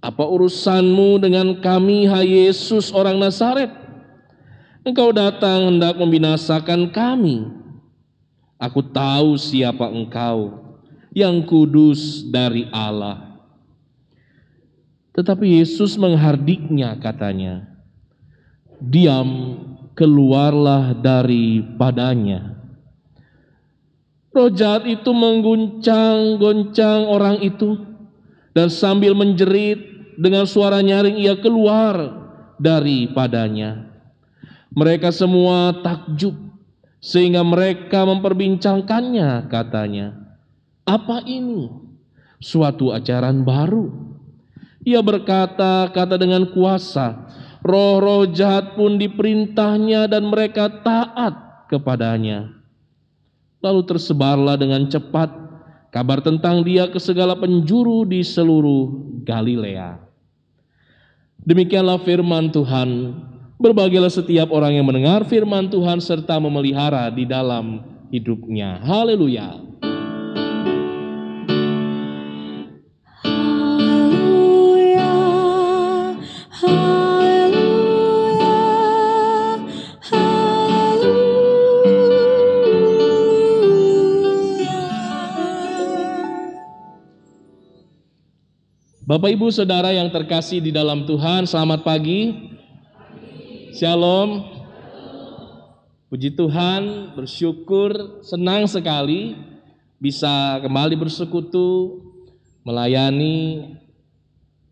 "Apa 0.00 0.24
urusanmu 0.24 1.20
dengan 1.20 1.60
kami, 1.60 2.08
hai 2.08 2.48
Yesus 2.48 2.88
orang 2.90 3.20
Nazaret? 3.20 3.68
Engkau 4.84 5.12
datang 5.12 5.76
hendak 5.76 6.00
membinasakan 6.00 6.88
kami." 6.88 7.60
Aku 8.60 8.84
tahu 8.84 9.40
siapa 9.40 9.88
engkau, 9.88 10.60
yang 11.16 11.40
kudus 11.48 12.20
dari 12.28 12.68
Allah. 12.68 13.40
Tetapi 15.16 15.58
Yesus 15.58 15.96
menghardiknya 15.96 16.92
katanya, 17.00 17.64
Diam, 18.80 19.56
keluarlah 19.96 20.92
daripadanya. 20.92 22.60
Roh 24.30 24.52
jahat 24.52 24.86
itu 24.86 25.10
mengguncang-goncang 25.10 27.10
orang 27.10 27.42
itu, 27.42 27.80
dan 28.54 28.70
sambil 28.70 29.16
menjerit 29.16 29.89
dengan 30.20 30.44
suara 30.44 30.84
nyaring 30.84 31.16
ia 31.16 31.32
keluar 31.40 31.96
daripadanya. 32.60 33.88
Mereka 34.76 35.08
semua 35.10 35.80
takjub 35.80 36.36
sehingga 37.00 37.40
mereka 37.40 38.04
memperbincangkannya 38.04 39.48
katanya. 39.48 40.12
Apa 40.84 41.24
ini? 41.24 41.72
Suatu 42.36 42.92
ajaran 42.92 43.40
baru. 43.40 43.88
Ia 44.84 45.00
berkata 45.00 45.88
kata 45.88 46.16
dengan 46.20 46.52
kuasa 46.52 47.28
roh-roh 47.64 48.28
jahat 48.32 48.76
pun 48.76 48.96
diperintahnya 48.96 50.08
dan 50.08 50.28
mereka 50.28 50.68
taat 50.84 51.66
kepadanya. 51.68 52.52
Lalu 53.60 53.84
tersebarlah 53.84 54.56
dengan 54.56 54.88
cepat 54.88 55.28
kabar 55.92 56.24
tentang 56.24 56.64
dia 56.64 56.88
ke 56.88 56.96
segala 56.96 57.36
penjuru 57.36 58.08
di 58.08 58.24
seluruh 58.24 59.20
Galilea 59.20 60.09
demikianlah 61.44 62.00
firman 62.02 62.52
Tuhan 62.52 63.14
Berbahagialah 63.60 64.08
setiap 64.08 64.48
orang 64.56 64.80
yang 64.80 64.88
mendengar 64.88 65.20
firman 65.28 65.68
Tuhan 65.68 66.00
serta 66.00 66.40
memelihara 66.40 67.12
di 67.12 67.28
dalam 67.28 67.84
hidupnya. 68.08 68.80
Haleluya, 68.80 69.60
Bapak 89.10 89.26
Ibu 89.34 89.50
Saudara 89.50 89.90
yang 89.90 90.06
terkasih 90.06 90.62
di 90.62 90.70
dalam 90.70 91.02
Tuhan, 91.02 91.42
selamat 91.42 91.82
pagi. 91.82 92.30
Shalom. 93.74 94.46
Puji 96.06 96.30
Tuhan, 96.38 97.10
bersyukur, 97.18 98.22
senang 98.22 98.70
sekali 98.70 99.34
bisa 99.98 100.62
kembali 100.62 100.94
bersekutu, 100.94 101.98
melayani 102.62 103.74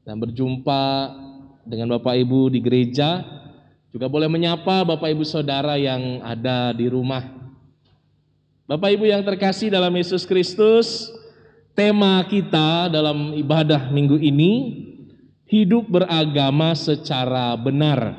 dan 0.06 0.22
berjumpa 0.22 1.10
dengan 1.66 1.98
Bapak 1.98 2.14
Ibu 2.22 2.54
di 2.54 2.62
gereja. 2.62 3.26
Juga 3.90 4.06
boleh 4.06 4.30
menyapa 4.30 4.86
Bapak 4.86 5.18
Ibu 5.18 5.26
Saudara 5.26 5.74
yang 5.82 6.22
ada 6.22 6.70
di 6.78 6.86
rumah. 6.86 7.26
Bapak 8.70 9.02
Ibu 9.02 9.02
yang 9.02 9.26
terkasih 9.26 9.66
dalam 9.66 9.90
Yesus 9.98 10.22
Kristus, 10.22 11.10
tema 11.78 12.26
kita 12.26 12.90
dalam 12.90 13.38
ibadah 13.38 13.94
minggu 13.94 14.18
ini 14.18 14.82
hidup 15.46 15.86
beragama 15.86 16.74
secara 16.74 17.54
benar. 17.54 18.18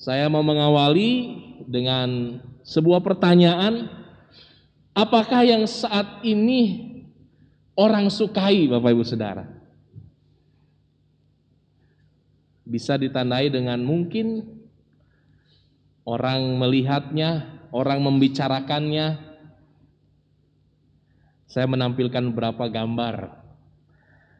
Saya 0.00 0.32
mau 0.32 0.40
mengawali 0.40 1.36
dengan 1.68 2.40
sebuah 2.64 3.04
pertanyaan, 3.04 3.84
apakah 4.96 5.44
yang 5.44 5.68
saat 5.68 6.24
ini 6.24 6.88
orang 7.76 8.08
sukai 8.08 8.64
Bapak 8.64 8.96
Ibu 8.96 9.04
Saudara? 9.04 9.44
Bisa 12.64 12.96
ditandai 12.96 13.52
dengan 13.52 13.76
mungkin 13.84 14.40
orang 16.08 16.56
melihatnya, 16.56 17.60
orang 17.76 18.00
membicarakannya. 18.00 19.31
Saya 21.52 21.68
menampilkan 21.68 22.32
beberapa 22.32 22.64
gambar. 22.64 23.28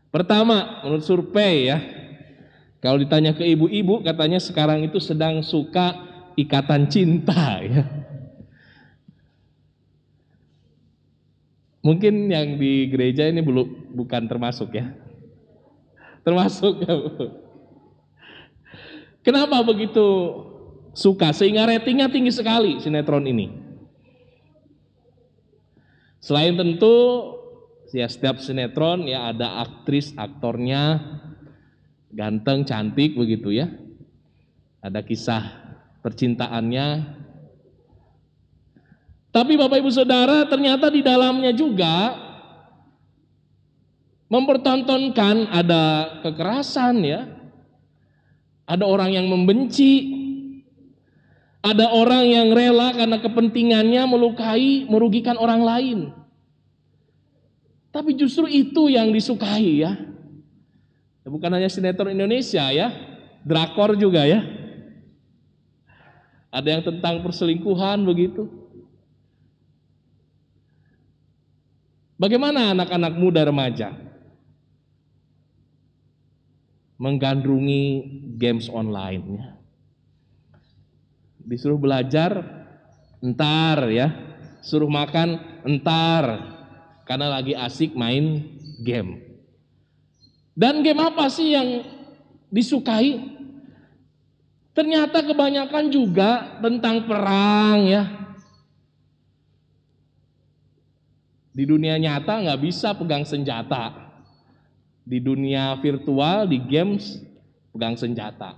Pertama, 0.08 0.80
menurut 0.80 1.04
survei 1.04 1.68
ya, 1.68 1.76
kalau 2.80 2.96
ditanya 2.96 3.36
ke 3.36 3.44
ibu-ibu, 3.44 4.00
katanya 4.00 4.40
sekarang 4.40 4.80
itu 4.80 4.96
sedang 4.96 5.44
suka 5.44 5.92
ikatan 6.40 6.88
cinta 6.88 7.60
ya. 7.68 7.84
Mungkin 11.84 12.32
yang 12.32 12.56
di 12.56 12.88
gereja 12.88 13.28
ini 13.28 13.44
belum 13.44 13.92
bukan 13.92 14.24
termasuk 14.24 14.72
ya. 14.72 14.96
Termasuk 16.24 16.80
ya. 16.80 16.96
Kenapa 19.20 19.60
begitu 19.60 20.06
suka 20.96 21.28
sehingga 21.36 21.68
ratingnya 21.68 22.08
tinggi 22.08 22.32
sekali 22.32 22.80
sinetron 22.80 23.28
ini? 23.28 23.61
Selain 26.22 26.54
tentu 26.54 26.94
ya 27.90 28.06
setiap 28.06 28.38
sinetron 28.38 29.10
ya 29.10 29.34
ada 29.34 29.58
aktris 29.66 30.14
aktornya 30.14 31.02
ganteng 32.14 32.62
cantik 32.62 33.18
begitu 33.18 33.50
ya. 33.50 33.66
Ada 34.78 35.02
kisah 35.02 35.42
percintaannya. 35.98 37.18
Tapi 39.34 39.52
Bapak 39.58 39.82
Ibu 39.82 39.90
Saudara 39.90 40.46
ternyata 40.46 40.94
di 40.94 41.02
dalamnya 41.02 41.50
juga 41.50 42.14
mempertontonkan 44.30 45.50
ada 45.50 46.16
kekerasan 46.22 47.02
ya. 47.02 47.26
Ada 48.62 48.86
orang 48.86 49.10
yang 49.10 49.26
membenci, 49.26 50.21
ada 51.62 51.94
orang 51.94 52.26
yang 52.26 52.50
rela 52.50 52.90
karena 52.90 53.22
kepentingannya 53.22 54.02
melukai, 54.10 54.82
merugikan 54.90 55.38
orang 55.38 55.62
lain. 55.62 55.98
Tapi 57.94 58.18
justru 58.18 58.50
itu 58.50 58.90
yang 58.90 59.14
disukai 59.14 59.86
ya. 59.86 59.94
Bukan 61.22 61.54
hanya 61.54 61.70
sinetron 61.70 62.10
Indonesia 62.10 62.66
ya, 62.74 62.90
drakor 63.46 63.94
juga 63.94 64.26
ya. 64.26 64.42
Ada 66.50 66.68
yang 66.68 66.82
tentang 66.82 67.22
perselingkuhan 67.22 68.02
begitu. 68.02 68.50
Bagaimana 72.18 72.74
anak-anak 72.74 73.14
muda 73.14 73.46
remaja 73.46 73.94
menggandrungi 76.98 77.82
games 78.38 78.66
online 78.66 79.22
ya? 79.38 79.51
Disuruh 81.42 81.78
belajar 81.78 82.42
entar 83.22 83.86
ya, 83.90 84.10
suruh 84.62 84.90
makan 84.90 85.38
entar 85.66 86.24
karena 87.06 87.26
lagi 87.38 87.54
asik 87.54 87.94
main 87.98 88.46
game. 88.82 89.18
Dan 90.52 90.84
game 90.84 91.00
apa 91.00 91.26
sih 91.32 91.54
yang 91.54 91.82
disukai? 92.52 93.18
Ternyata 94.72 95.20
kebanyakan 95.20 95.92
juga 95.92 96.60
tentang 96.60 97.04
perang 97.04 97.78
ya. 97.84 98.04
Di 101.52 101.68
dunia 101.68 102.00
nyata 102.00 102.40
nggak 102.40 102.60
bisa 102.64 102.96
pegang 102.96 103.28
senjata. 103.28 103.92
Di 105.04 105.20
dunia 105.20 105.76
virtual, 105.84 106.48
di 106.48 106.56
games, 106.56 107.20
pegang 107.74 107.98
senjata. 108.00 108.56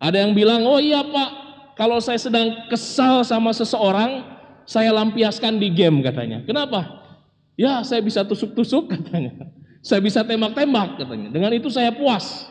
Ada 0.00 0.24
yang 0.24 0.32
bilang, 0.32 0.64
oh 0.64 0.80
iya 0.80 1.04
pak, 1.04 1.43
kalau 1.74 1.98
saya 1.98 2.18
sedang 2.18 2.70
kesal 2.70 3.26
sama 3.26 3.50
seseorang, 3.50 4.22
saya 4.64 4.94
lampiaskan 4.94 5.58
di 5.58 5.68
game 5.74 6.00
katanya. 6.00 6.42
Kenapa? 6.46 7.02
Ya 7.54 7.82
saya 7.82 8.02
bisa 8.02 8.22
tusuk-tusuk 8.22 8.88
katanya. 8.94 9.50
Saya 9.84 10.00
bisa 10.00 10.24
tembak-tembak 10.24 11.02
katanya. 11.02 11.28
Dengan 11.34 11.52
itu 11.52 11.68
saya 11.68 11.92
puas. 11.92 12.48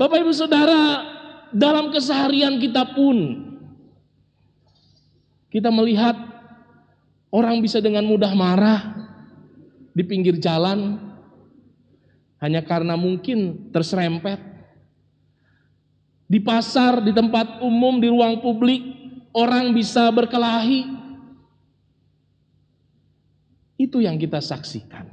Bapak 0.00 0.16
Ibu 0.16 0.32
Saudara, 0.32 1.04
dalam 1.52 1.92
keseharian 1.92 2.56
kita 2.56 2.88
pun 2.96 3.46
kita 5.52 5.68
melihat 5.68 6.16
orang 7.28 7.60
bisa 7.60 7.84
dengan 7.84 8.08
mudah 8.08 8.32
marah 8.32 8.96
di 9.92 10.02
pinggir 10.06 10.40
jalan 10.40 10.96
hanya 12.40 12.64
karena 12.64 12.96
mungkin 12.96 13.70
terserempet. 13.70 14.49
Di 16.30 16.38
pasar, 16.38 17.02
di 17.02 17.10
tempat 17.10 17.58
umum, 17.58 17.98
di 17.98 18.06
ruang 18.06 18.38
publik, 18.38 18.86
orang 19.34 19.74
bisa 19.74 20.06
berkelahi. 20.14 20.86
Itu 23.74 23.98
yang 23.98 24.14
kita 24.14 24.38
saksikan. 24.38 25.10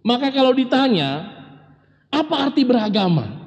Maka 0.00 0.32
kalau 0.32 0.56
ditanya, 0.56 1.28
apa 2.08 2.48
arti 2.48 2.64
beragama? 2.64 3.38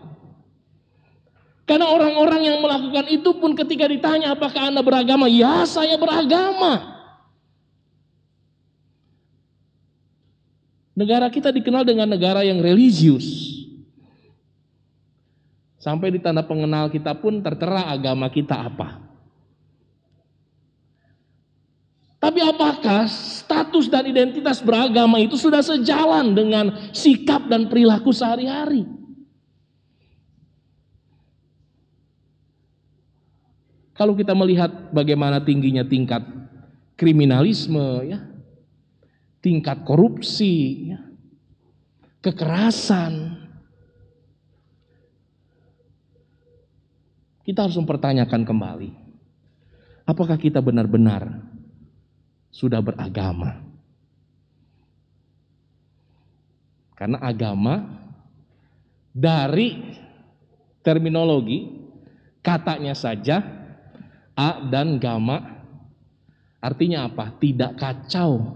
Karena 1.66 1.88
orang-orang 1.90 2.42
yang 2.46 2.58
melakukan 2.62 3.10
itu 3.10 3.32
pun 3.40 3.56
ketika 3.58 3.88
ditanya 3.90 4.36
apakah 4.36 4.70
Anda 4.70 4.86
beragama? 4.86 5.26
Ya 5.26 5.66
saya 5.66 5.98
beragama. 5.98 7.02
Negara 10.92 11.32
kita 11.32 11.50
dikenal 11.50 11.88
dengan 11.88 12.12
negara 12.12 12.44
yang 12.44 12.60
religius. 12.60 13.61
Sampai 15.82 16.14
di 16.14 16.22
tanda 16.22 16.46
pengenal 16.46 16.94
kita 16.94 17.18
pun 17.18 17.42
tertera 17.42 17.90
agama 17.90 18.30
kita 18.30 18.54
apa. 18.54 19.02
Tapi 22.22 22.38
apakah 22.38 23.10
status 23.10 23.90
dan 23.90 24.06
identitas 24.06 24.62
beragama 24.62 25.18
itu 25.18 25.34
sudah 25.34 25.66
sejalan 25.66 26.38
dengan 26.38 26.94
sikap 26.94 27.50
dan 27.50 27.66
perilaku 27.66 28.14
sehari-hari? 28.14 28.86
Kalau 33.98 34.14
kita 34.14 34.38
melihat 34.38 34.94
bagaimana 34.94 35.42
tingginya 35.42 35.82
tingkat 35.82 36.22
kriminalisme, 36.94 38.06
ya, 38.06 38.22
tingkat 39.42 39.82
korupsi, 39.82 40.94
ya, 40.94 41.02
kekerasan, 42.22 43.50
kita 47.52 47.68
harus 47.68 47.76
mempertanyakan 47.76 48.48
kembali, 48.48 48.96
apakah 50.08 50.40
kita 50.40 50.64
benar-benar 50.64 51.44
sudah 52.48 52.80
beragama? 52.80 53.60
Karena 56.96 57.20
agama 57.20 57.92
dari 59.12 60.00
terminologi 60.80 61.76
katanya 62.40 62.96
saja 62.96 63.44
a 64.32 64.64
dan 64.72 64.96
gama 64.96 65.44
artinya 66.64 67.04
apa? 67.12 67.36
Tidak 67.36 67.76
kacau. 67.76 68.56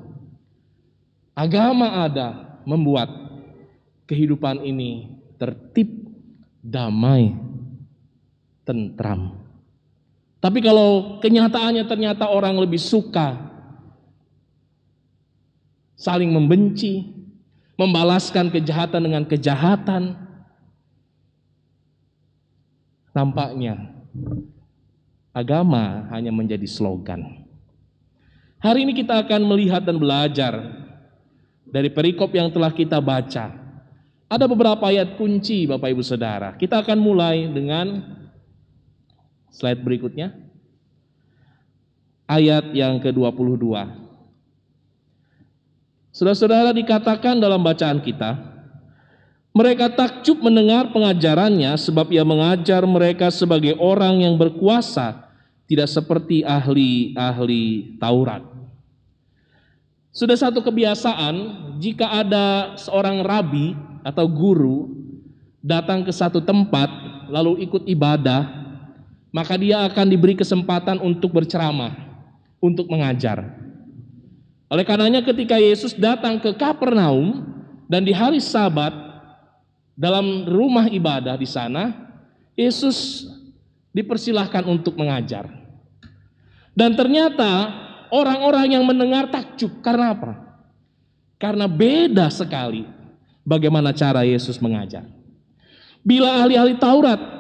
Agama 1.36 2.00
ada 2.08 2.64
membuat 2.64 3.12
kehidupan 4.08 4.64
ini 4.64 5.20
tertib, 5.36 5.92
damai, 6.64 7.36
tentram. 8.66 9.40
Tapi 10.42 10.60
kalau 10.60 11.22
kenyataannya 11.22 11.86
ternyata 11.86 12.30
orang 12.30 12.58
lebih 12.60 12.78
suka 12.82 13.38
saling 15.96 16.30
membenci, 16.30 17.08
membalaskan 17.80 18.52
kejahatan 18.52 19.02
dengan 19.10 19.24
kejahatan, 19.26 20.14
nampaknya 23.16 23.96
agama 25.32 26.06
hanya 26.12 26.30
menjadi 26.36 26.68
slogan. 26.68 27.48
Hari 28.60 28.86
ini 28.86 28.94
kita 28.98 29.24
akan 29.24 29.42
melihat 29.46 29.82
dan 29.84 29.98
belajar 29.98 30.54
dari 31.66 31.90
perikop 31.90 32.32
yang 32.34 32.50
telah 32.50 32.70
kita 32.70 33.02
baca. 33.04 33.52
Ada 34.26 34.46
beberapa 34.50 34.90
ayat 34.90 35.18
kunci 35.22 35.70
Bapak 35.70 35.90
Ibu 35.92 36.02
Saudara. 36.02 36.58
Kita 36.58 36.82
akan 36.82 36.98
mulai 36.98 37.46
dengan 37.52 38.02
slide 39.56 39.80
berikutnya. 39.80 40.36
Ayat 42.28 42.76
yang 42.76 43.00
ke-22. 43.00 43.64
Saudara-saudara 46.12 46.76
dikatakan 46.76 47.40
dalam 47.40 47.64
bacaan 47.64 48.04
kita, 48.04 48.40
mereka 49.56 49.88
takjub 49.88 50.44
mendengar 50.44 50.92
pengajarannya 50.92 51.72
sebab 51.80 52.12
ia 52.12 52.28
mengajar 52.28 52.84
mereka 52.84 53.32
sebagai 53.32 53.80
orang 53.80 54.26
yang 54.26 54.36
berkuasa, 54.36 55.32
tidak 55.70 55.88
seperti 55.88 56.44
ahli-ahli 56.44 57.96
Taurat. 58.02 58.44
Sudah 60.16 60.40
satu 60.40 60.64
kebiasaan, 60.64 61.36
jika 61.84 62.08
ada 62.24 62.76
seorang 62.80 63.20
rabi 63.20 63.76
atau 64.00 64.26
guru 64.28 64.92
datang 65.60 66.08
ke 66.08 66.12
satu 66.16 66.40
tempat 66.40 66.88
lalu 67.28 67.68
ikut 67.68 67.84
ibadah, 67.84 68.65
maka 69.36 69.60
dia 69.60 69.84
akan 69.84 70.08
diberi 70.08 70.32
kesempatan 70.32 70.96
untuk 71.04 71.36
berceramah, 71.36 71.92
untuk 72.64 72.88
mengajar. 72.88 73.44
Oleh 74.72 74.88
karenanya 74.88 75.20
ketika 75.28 75.60
Yesus 75.60 75.92
datang 75.92 76.40
ke 76.40 76.56
Kapernaum 76.56 77.44
dan 77.92 78.08
di 78.08 78.16
hari 78.16 78.40
Sabat 78.40 78.96
dalam 79.92 80.48
rumah 80.48 80.88
ibadah 80.88 81.36
di 81.36 81.44
sana, 81.44 81.92
Yesus 82.56 83.28
dipersilahkan 83.92 84.64
untuk 84.72 84.96
mengajar. 84.96 85.52
Dan 86.72 86.96
ternyata 86.96 87.76
orang-orang 88.16 88.80
yang 88.80 88.88
mendengar 88.88 89.28
takjub 89.28 89.84
karena 89.84 90.16
apa? 90.16 90.32
Karena 91.36 91.68
beda 91.68 92.32
sekali 92.32 92.88
bagaimana 93.44 93.92
cara 93.92 94.24
Yesus 94.24 94.56
mengajar. 94.64 95.04
Bila 96.08 96.40
ahli-ahli 96.40 96.80
Taurat 96.80 97.35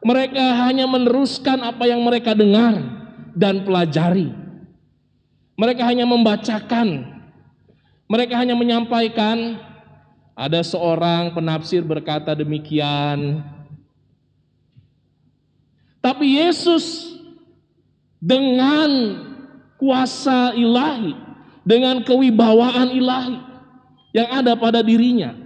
mereka 0.00 0.44
hanya 0.64 0.88
meneruskan 0.88 1.60
apa 1.60 1.84
yang 1.84 2.00
mereka 2.00 2.32
dengar, 2.32 3.00
dan 3.36 3.62
pelajari. 3.62 4.32
Mereka 5.60 5.82
hanya 5.84 6.08
membacakan, 6.08 7.20
mereka 8.08 8.34
hanya 8.40 8.56
menyampaikan. 8.56 9.68
Ada 10.40 10.64
seorang 10.64 11.36
penafsir 11.36 11.84
berkata 11.84 12.32
demikian, 12.32 13.44
tapi 16.00 16.40
Yesus 16.40 17.12
dengan 18.16 19.20
kuasa 19.76 20.56
ilahi, 20.56 21.12
dengan 21.60 22.00
kewibawaan 22.00 22.88
ilahi 22.88 23.36
yang 24.16 24.32
ada 24.32 24.56
pada 24.56 24.80
dirinya, 24.80 25.36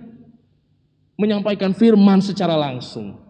menyampaikan 1.18 1.74
firman 1.74 2.22
secara 2.22 2.54
langsung 2.54 3.23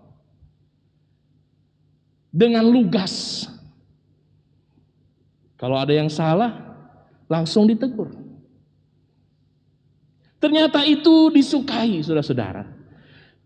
dengan 2.34 2.66
lugas. 2.66 3.46
Kalau 5.54 5.78
ada 5.78 5.94
yang 5.94 6.10
salah, 6.10 6.50
langsung 7.30 7.70
ditegur. 7.70 8.10
Ternyata 10.42 10.82
itu 10.82 11.30
disukai, 11.30 12.02
saudara-saudara. 12.02 12.66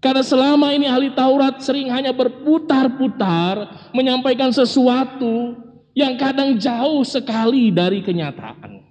Karena 0.01 0.25
selama 0.25 0.73
ini 0.73 0.89
ahli 0.89 1.13
Taurat 1.13 1.61
sering 1.61 1.93
hanya 1.93 2.17
berputar-putar 2.17 3.91
menyampaikan 3.93 4.51
sesuatu 4.51 5.59
yang 5.93 6.17
kadang 6.17 6.57
jauh 6.57 7.05
sekali 7.05 7.71
dari 7.71 8.03
kenyataan. 8.03 8.83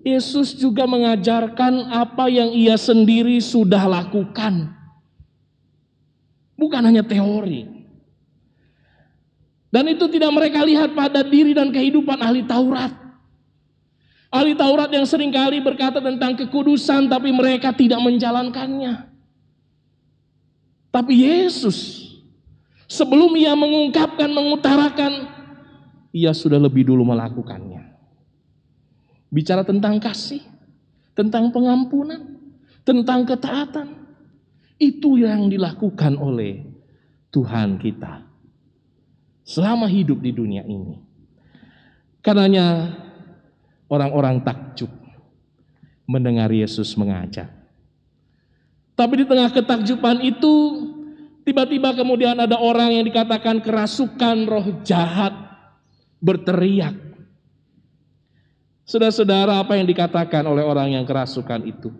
Yesus 0.00 0.56
juga 0.56 0.88
mengajarkan 0.88 1.92
apa 1.92 2.24
yang 2.32 2.56
ia 2.56 2.80
sendiri 2.80 3.36
sudah 3.36 3.84
lakukan. 3.84 4.79
Bukan 6.70 6.86
hanya 6.86 7.02
teori. 7.02 7.66
Dan 9.74 9.90
itu 9.90 10.06
tidak 10.06 10.30
mereka 10.30 10.62
lihat 10.62 10.94
pada 10.94 11.26
diri 11.26 11.50
dan 11.50 11.74
kehidupan 11.74 12.14
ahli 12.22 12.46
Taurat. 12.46 12.94
Ahli 14.30 14.54
Taurat 14.54 14.86
yang 14.86 15.02
sering 15.02 15.34
kali 15.34 15.58
berkata 15.58 15.98
tentang 15.98 16.38
kekudusan 16.38 17.10
tapi 17.10 17.34
mereka 17.34 17.74
tidak 17.74 17.98
menjalankannya. 17.98 19.02
Tapi 20.94 21.26
Yesus 21.26 22.06
sebelum 22.86 23.34
ia 23.34 23.50
mengungkapkan, 23.58 24.30
mengutarakan, 24.30 25.26
ia 26.14 26.30
sudah 26.30 26.62
lebih 26.62 26.86
dulu 26.86 27.02
melakukannya. 27.02 27.82
Bicara 29.26 29.66
tentang 29.66 29.98
kasih, 29.98 30.46
tentang 31.18 31.50
pengampunan, 31.50 32.38
tentang 32.86 33.26
ketaatan. 33.26 33.99
Itu 34.80 35.20
yang 35.20 35.52
dilakukan 35.52 36.16
oleh 36.16 36.64
Tuhan 37.28 37.76
kita 37.76 38.24
selama 39.44 39.84
hidup 39.84 40.24
di 40.24 40.32
dunia 40.32 40.64
ini. 40.64 40.96
Karenanya 42.24 42.96
orang-orang 43.92 44.40
takjub 44.40 44.88
mendengar 46.08 46.48
Yesus 46.48 46.96
mengajar. 46.96 47.52
Tapi 48.96 49.24
di 49.24 49.26
tengah 49.28 49.52
ketakjuban 49.52 50.20
itu 50.24 50.52
tiba-tiba 51.44 51.92
kemudian 51.92 52.36
ada 52.36 52.56
orang 52.56 52.96
yang 52.96 53.04
dikatakan 53.04 53.60
kerasukan 53.60 54.36
roh 54.48 54.80
jahat 54.84 55.32
berteriak 56.20 57.10
Saudara-saudara 58.90 59.62
apa 59.62 59.78
yang 59.78 59.86
dikatakan 59.86 60.42
oleh 60.50 60.66
orang 60.66 60.90
yang 60.98 61.06
kerasukan 61.06 61.62
itu? 61.62 61.94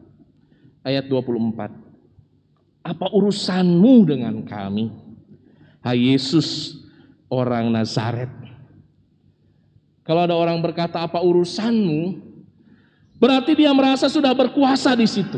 Ayat 0.83 1.07
24. 1.07 1.90
Apa 2.81 3.13
urusanmu 3.13 4.09
dengan 4.09 4.41
kami? 4.45 4.89
Hai 5.85 6.13
Yesus 6.13 6.81
orang 7.29 7.69
Nazaret. 7.73 8.33
Kalau 10.05 10.25
ada 10.25 10.35
orang 10.35 10.59
berkata 10.59 11.05
apa 11.05 11.21
urusanmu? 11.21 12.31
Berarti 13.21 13.53
dia 13.53 13.71
merasa 13.77 14.09
sudah 14.09 14.33
berkuasa 14.33 14.97
di 14.97 15.05
situ. 15.05 15.37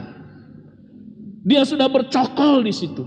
Dia 1.42 1.66
sudah 1.66 1.90
bercokol 1.90 2.62
di 2.62 2.70
situ. 2.70 3.02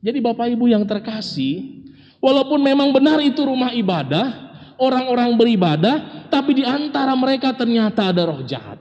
Jadi 0.00 0.18
Bapak 0.24 0.48
Ibu 0.48 0.72
yang 0.72 0.88
terkasih, 0.88 1.84
walaupun 2.16 2.64
memang 2.64 2.88
benar 2.96 3.20
itu 3.20 3.44
rumah 3.44 3.76
ibadah, 3.76 4.48
orang-orang 4.80 5.36
beribadah, 5.36 6.26
tapi 6.32 6.62
di 6.62 6.64
antara 6.64 7.12
mereka 7.12 7.52
ternyata 7.52 8.08
ada 8.08 8.24
roh 8.24 8.40
jahat 8.46 8.80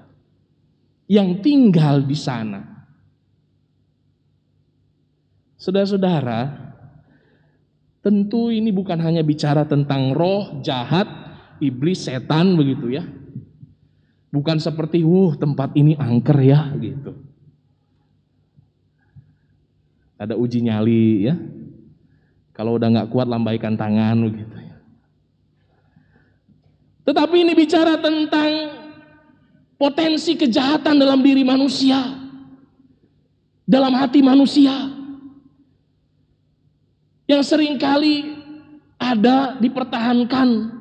yang 1.09 1.43
tinggal 1.43 1.99
di 1.99 2.15
sana. 2.15 2.76
Saudara-saudara, 5.68 6.47
tentu 7.99 8.47
ini 8.55 8.72
bukan 8.72 9.03
hanya 9.03 9.20
bicara 9.20 9.68
tentang 9.68 10.15
roh 10.15 10.63
jahat, 10.63 11.03
iblis, 11.59 12.07
setan 12.07 12.55
begitu 12.55 12.95
ya. 12.95 13.03
Bukan 14.32 14.63
seperti, 14.63 15.03
"Wuh, 15.03 15.36
tempat 15.36 15.76
ini 15.76 15.91
angker 15.99 16.39
ya," 16.39 16.72
gitu. 16.80 17.20
Ada 20.15 20.39
uji 20.39 20.63
nyali 20.63 21.28
ya. 21.28 21.36
Kalau 22.55 22.80
udah 22.80 22.88
nggak 22.88 23.11
kuat 23.11 23.28
lambaikan 23.28 23.76
tangan 23.76 24.24
begitu 24.24 24.55
ya. 24.55 24.80
Tetapi 27.11 27.43
ini 27.43 27.51
bicara 27.51 27.99
tentang 27.99 28.72
potensi 29.76 30.32
kejahatan 30.32 30.95
dalam 30.95 31.20
diri 31.20 31.43
manusia, 31.43 32.24
dalam 33.68 33.91
hati 33.99 34.24
manusia, 34.24 34.97
yang 37.28 37.43
sering 37.43 37.75
kali 37.75 38.39
ada 38.97 39.59
dipertahankan. 39.61 40.73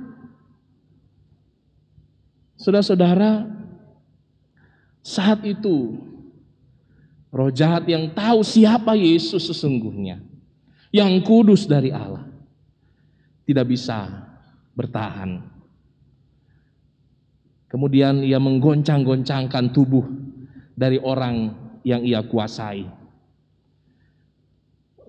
Saudara-saudara, 2.56 3.44
saat 5.04 5.44
itu 5.44 6.00
roh 7.28 7.52
jahat 7.52 7.84
yang 7.84 8.08
tahu 8.16 8.40
siapa 8.40 8.96
Yesus 8.96 9.44
sesungguhnya, 9.52 10.24
yang 10.88 11.12
kudus 11.20 11.68
dari 11.68 11.92
Allah, 11.92 12.24
tidak 13.44 13.76
bisa 13.76 14.08
bertahan 14.72 15.56
Kemudian 17.66 18.22
ia 18.22 18.38
menggoncang-goncangkan 18.38 19.74
tubuh 19.74 20.06
dari 20.72 21.02
orang 21.02 21.52
yang 21.82 22.06
ia 22.06 22.22
kuasai. 22.22 22.86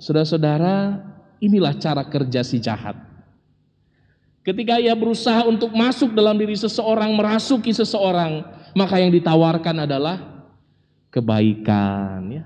Saudara-saudara, 0.01 0.99
inilah 1.41 1.75
cara 1.77 2.03
kerja 2.05 2.41
si 2.41 2.57
jahat. 2.61 2.95
Ketika 4.41 4.79
ia 4.79 4.95
berusaha 4.95 5.43
untuk 5.43 5.75
masuk 5.75 6.15
dalam 6.15 6.39
diri 6.39 6.55
seseorang, 6.55 7.11
merasuki 7.11 7.75
seseorang, 7.75 8.47
maka 8.71 8.95
yang 8.95 9.11
ditawarkan 9.11 9.83
adalah 9.83 10.47
kebaikan, 11.11 12.31
ya, 12.31 12.45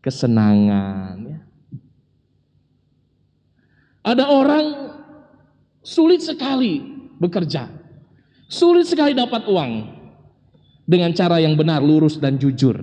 kesenangan. 0.00 1.14
Ya. 1.20 1.40
Ada 4.00 4.24
orang 4.32 4.66
sulit 5.84 6.24
sekali 6.24 6.80
bekerja, 7.20 7.68
Sulit 8.46 8.86
sekali 8.86 9.10
dapat 9.10 9.50
uang 9.50 9.90
dengan 10.86 11.10
cara 11.10 11.42
yang 11.42 11.58
benar, 11.58 11.82
lurus 11.82 12.14
dan 12.22 12.38
jujur. 12.38 12.78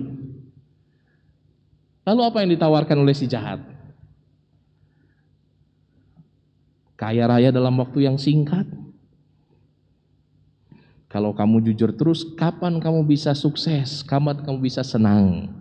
Lalu 2.04 2.20
apa 2.20 2.38
yang 2.44 2.50
ditawarkan 2.52 3.00
oleh 3.00 3.16
si 3.16 3.24
jahat? 3.24 3.64
Kaya 7.04 7.28
raya 7.28 7.52
dalam 7.52 7.76
waktu 7.76 8.08
yang 8.08 8.16
singkat. 8.16 8.64
Kalau 11.12 11.36
kamu 11.36 11.60
jujur 11.68 11.92
terus, 11.92 12.24
kapan 12.32 12.80
kamu 12.80 13.04
bisa 13.04 13.36
sukses? 13.36 14.00
Kapan 14.00 14.40
kamu 14.40 14.64
bisa 14.64 14.80
senang? 14.80 15.52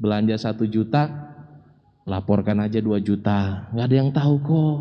Belanja 0.00 0.40
satu 0.40 0.64
juta, 0.64 1.12
laporkan 2.08 2.64
aja 2.64 2.80
dua 2.80 2.96
juta. 2.96 3.68
Gak 3.76 3.84
ada 3.84 3.96
yang 4.00 4.08
tahu 4.08 4.40
kok. 4.40 4.80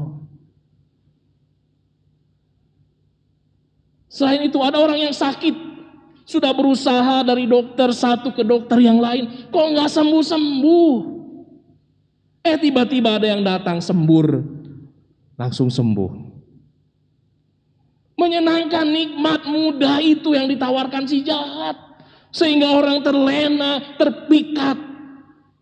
Selain 4.07 4.39
itu 4.39 4.55
ada 4.63 4.79
orang 4.79 5.03
yang 5.03 5.11
sakit. 5.11 5.51
Sudah 6.23 6.55
berusaha 6.55 7.27
dari 7.27 7.43
dokter 7.43 7.91
satu 7.91 8.31
ke 8.31 8.47
dokter 8.47 8.79
yang 8.79 9.03
lain. 9.03 9.51
Kok 9.51 9.67
nggak 9.75 9.91
sembuh-sembuh? 9.91 11.15
Eh 12.45 12.57
tiba-tiba 12.61 13.17
ada 13.17 13.25
yang 13.25 13.41
datang 13.41 13.81
sembur. 13.81 14.45
Langsung 15.35 15.73
sembuh. 15.73 16.37
Menyenangkan 18.15 18.85
nikmat 18.87 19.43
mudah 19.49 19.99
itu 19.99 20.37
yang 20.37 20.47
ditawarkan 20.47 21.09
si 21.09 21.25
jahat. 21.25 21.75
Sehingga 22.29 22.77
orang 22.77 23.01
terlena, 23.01 23.97
terpikat. 23.97 24.77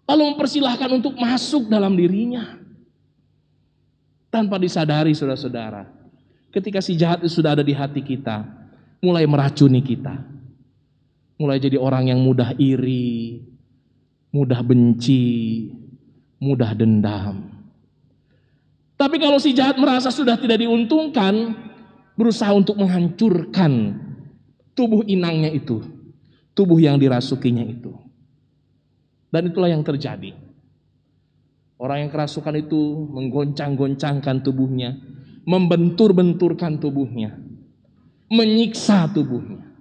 Lalu 0.03 0.35
mempersilahkan 0.35 0.89
untuk 0.91 1.15
masuk 1.15 1.71
dalam 1.71 1.95
dirinya. 1.95 2.59
Tanpa 4.27 4.59
disadari 4.59 5.15
saudara-saudara 5.15 6.03
ketika 6.53 6.79
si 6.79 6.93
jahat 6.93 7.25
itu 7.25 7.41
sudah 7.41 7.57
ada 7.57 7.65
di 7.65 7.73
hati 7.73 8.05
kita, 8.05 8.45
mulai 9.01 9.25
meracuni 9.25 9.81
kita. 9.81 10.13
Mulai 11.41 11.57
jadi 11.57 11.81
orang 11.81 12.13
yang 12.13 12.21
mudah 12.21 12.53
iri, 12.61 13.41
mudah 14.29 14.61
benci, 14.61 15.65
mudah 16.43 16.75
dendam. 16.75 17.47
Tapi 18.99 19.15
kalau 19.17 19.39
si 19.39 19.55
jahat 19.55 19.79
merasa 19.79 20.11
sudah 20.11 20.35
tidak 20.35 20.59
diuntungkan, 20.59 21.55
berusaha 22.19 22.51
untuk 22.51 22.75
menghancurkan 22.77 23.95
tubuh 24.75 25.01
inangnya 25.07 25.49
itu, 25.49 25.81
tubuh 26.51 26.77
yang 26.77 26.99
dirasukinya 26.99 27.63
itu. 27.63 27.95
Dan 29.33 29.49
itulah 29.49 29.71
yang 29.71 29.81
terjadi. 29.81 30.35
Orang 31.81 32.05
yang 32.05 32.11
kerasukan 32.13 32.53
itu 32.63 33.09
menggoncang-goncangkan 33.11 34.45
tubuhnya, 34.45 34.93
membentur-benturkan 35.43 36.77
tubuhnya, 36.77 37.33
menyiksa 38.29 39.09
tubuhnya. 39.09 39.73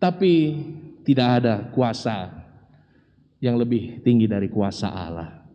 Tapi 0.00 0.34
tidak 1.04 1.28
ada 1.42 1.54
kuasa 1.74 2.37
yang 3.38 3.58
lebih 3.58 4.02
tinggi 4.02 4.26
dari 4.26 4.50
kuasa 4.50 4.90
Allah. 4.90 5.46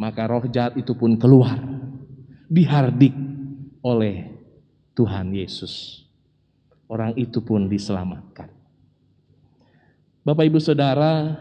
Maka 0.00 0.24
roh 0.24 0.46
jahat 0.48 0.80
itu 0.80 0.96
pun 0.96 1.18
keluar, 1.20 1.60
dihardik 2.48 3.12
oleh 3.84 4.32
Tuhan 4.96 5.34
Yesus. 5.34 6.06
Orang 6.90 7.14
itu 7.14 7.38
pun 7.44 7.68
diselamatkan. 7.68 8.50
Bapak 10.24 10.44
Ibu 10.48 10.58
Saudara, 10.58 11.36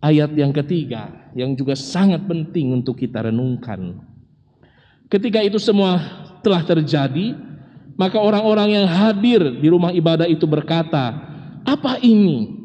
ayat 0.00 0.30
yang 0.36 0.52
ketiga 0.54 1.30
yang 1.34 1.54
juga 1.56 1.74
sangat 1.74 2.24
penting 2.26 2.74
untuk 2.74 3.00
kita 3.00 3.28
renungkan. 3.28 4.02
Ketika 5.10 5.42
itu 5.42 5.58
semua 5.58 5.98
telah 6.40 6.62
terjadi, 6.62 7.34
maka 7.98 8.16
orang-orang 8.16 8.80
yang 8.80 8.86
hadir 8.86 9.58
di 9.58 9.68
rumah 9.68 9.90
ibadah 9.90 10.24
itu 10.30 10.46
berkata, 10.46 11.16
"Apa 11.66 11.98
ini? 12.00 12.59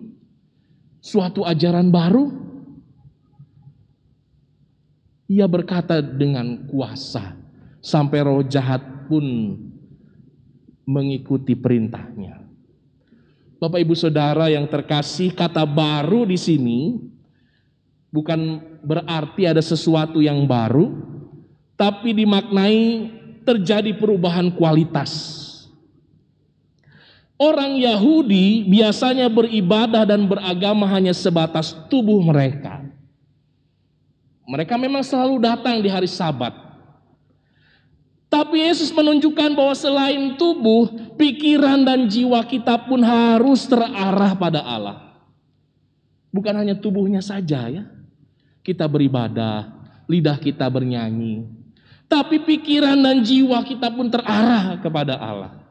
Suatu 1.05 1.45
ajaran 1.45 1.93
baru?" 1.93 2.33
Ia 5.29 5.45
berkata 5.45 6.01
dengan 6.01 6.65
kuasa, 6.69 7.37
sampai 7.81 8.25
roh 8.25 8.41
jahat 8.45 8.81
pun 9.05 9.25
mengikuti 10.85 11.53
perintahnya. 11.57 12.45
Bapak 13.57 13.81
Ibu 13.81 13.97
Saudara 13.97 14.49
yang 14.53 14.69
terkasih, 14.69 15.33
kata 15.33 15.65
baru 15.65 16.29
di 16.29 16.37
sini 16.37 17.01
bukan 18.13 18.61
berarti 18.85 19.49
ada 19.49 19.61
sesuatu 19.65 20.21
yang 20.21 20.45
baru, 20.45 20.93
tapi 21.73 22.13
dimaknai 22.13 23.09
terjadi 23.41 23.97
perubahan 23.97 24.53
kualitas. 24.53 25.44
Orang 27.35 27.75
Yahudi 27.75 28.63
biasanya 28.63 29.27
beribadah 29.27 30.07
dan 30.07 30.23
beragama 30.23 30.87
hanya 30.87 31.11
sebatas 31.11 31.75
tubuh 31.91 32.23
mereka. 32.23 32.79
Mereka 34.47 34.79
memang 34.79 35.03
selalu 35.03 35.43
datang 35.43 35.83
di 35.83 35.91
hari 35.91 36.07
Sabat. 36.07 36.55
Tapi 38.31 38.63
Yesus 38.63 38.91
menunjukkan 38.91 39.51
bahwa 39.51 39.75
selain 39.75 40.35
tubuh, 40.39 40.91
pikiran 41.19 41.83
dan 41.83 42.07
jiwa 42.07 42.39
kita 42.47 42.87
pun 42.87 43.03
harus 43.03 43.67
terarah 43.67 44.31
pada 44.35 44.63
Allah. 44.63 45.19
Bukan 46.31 46.55
hanya 46.55 46.75
tubuhnya 46.75 47.19
saja 47.19 47.67
ya. 47.67 47.83
Kita 48.63 48.87
beribadah, 48.87 49.71
lidah 50.07 50.39
kita 50.39 50.67
bernyanyi. 50.67 51.47
Tapi 52.07 52.43
pikiran 52.43 52.95
dan 52.95 53.23
jiwa 53.23 53.59
kita 53.65 53.91
pun 53.91 54.07
terarah 54.07 54.77
kepada 54.79 55.19
Allah. 55.19 55.64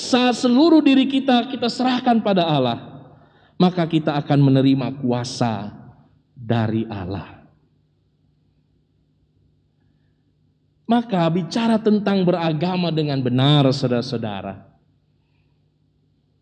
Saat 0.00 0.40
seluruh 0.40 0.80
diri 0.80 1.04
kita 1.04 1.44
kita 1.52 1.68
serahkan 1.68 2.24
pada 2.24 2.48
Allah, 2.48 3.04
maka 3.60 3.84
kita 3.84 4.16
akan 4.16 4.48
menerima 4.48 4.96
kuasa 4.96 5.76
dari 6.32 6.88
Allah. 6.88 7.44
Maka 10.88 11.28
bicara 11.28 11.76
tentang 11.76 12.24
beragama 12.24 12.88
dengan 12.88 13.20
benar 13.20 13.68
saudara-saudara. 13.68 14.64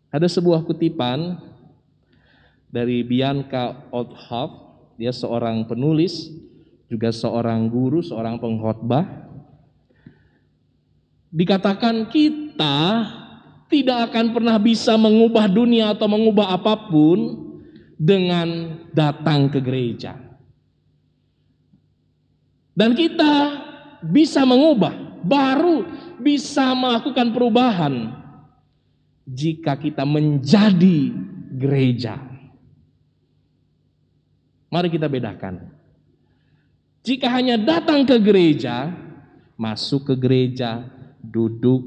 Ada 0.09 0.31
sebuah 0.31 0.63
kutipan 0.63 1.37
dari 2.71 3.03
Bianca 3.03 3.75
Oldhoff, 3.91 4.79
dia 4.95 5.11
seorang 5.11 5.67
penulis, 5.67 6.31
juga 6.87 7.11
seorang 7.11 7.67
guru, 7.67 8.07
seorang 8.07 8.39
pengkhotbah. 8.39 9.05
Dikatakan 11.29 12.09
kita 12.09 12.77
tidak 13.69 14.11
akan 14.11 14.33
pernah 14.33 14.57
bisa 14.57 14.97
mengubah 14.97 15.45
dunia 15.47 15.93
atau 15.93 16.09
mengubah 16.09 16.57
apa 16.57 16.89
pun 16.89 17.49
dengan 18.01 18.81
datang 18.97 19.53
ke 19.53 19.61
gereja. 19.61 20.17
Dan 22.73 22.97
kita 22.97 23.33
bisa 24.01 24.47
mengubah, 24.47 25.21
baru 25.27 25.85
bisa 26.23 26.73
melakukan 26.73 27.35
perubahan 27.35 28.15
jika 29.29 29.77
kita 29.77 30.09
menjadi 30.09 31.13
gereja. 31.53 32.17
Mari 34.69 34.89
kita 34.89 35.09
bedakan. 35.11 35.75
Jika 37.03 37.29
hanya 37.33 37.57
datang 37.57 38.05
ke 38.05 38.17
gereja, 38.21 38.93
masuk 39.57 40.13
ke 40.13 40.15
gereja, 40.15 40.85
duduk, 41.25 41.83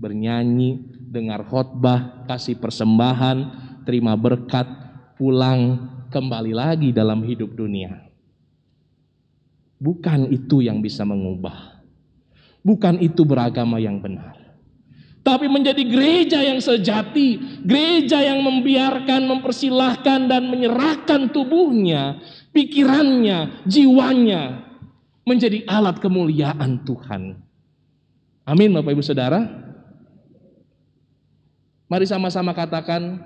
bernyanyi, 0.00 0.91
dengar 1.12 1.44
khotbah, 1.44 2.24
kasih 2.24 2.56
persembahan, 2.56 3.38
terima 3.84 4.16
berkat, 4.16 4.64
pulang 5.20 5.92
kembali 6.08 6.56
lagi 6.56 6.88
dalam 6.88 7.20
hidup 7.20 7.52
dunia. 7.52 8.08
Bukan 9.76 10.32
itu 10.32 10.64
yang 10.64 10.80
bisa 10.80 11.04
mengubah. 11.04 11.84
Bukan 12.64 12.96
itu 13.04 13.28
beragama 13.28 13.76
yang 13.76 14.00
benar. 14.00 14.40
Tapi 15.22 15.46
menjadi 15.46 15.86
gereja 15.86 16.42
yang 16.42 16.58
sejati, 16.58 17.38
gereja 17.62 18.18
yang 18.24 18.42
membiarkan, 18.42 19.22
mempersilahkan 19.28 20.26
dan 20.26 20.50
menyerahkan 20.50 21.30
tubuhnya, 21.30 22.18
pikirannya, 22.50 23.62
jiwanya 23.68 24.66
menjadi 25.22 25.62
alat 25.70 26.02
kemuliaan 26.02 26.82
Tuhan. 26.82 27.38
Amin 28.42 28.74
Bapak 28.74 28.98
Ibu 28.98 29.04
Saudara. 29.06 29.61
Mari 31.92 32.08
sama-sama 32.08 32.56
katakan 32.56 33.20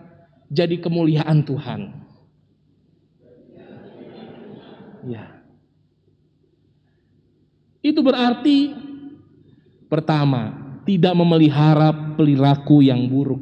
jadi 0.50 0.82
kemuliaan 0.82 1.46
Tuhan. 1.46 1.94
Ya. 5.06 5.38
Itu 7.78 8.02
berarti 8.02 8.74
pertama, 9.86 10.50
tidak 10.82 11.14
memelihara 11.14 11.94
perilaku 12.18 12.82
yang 12.82 13.06
buruk 13.06 13.38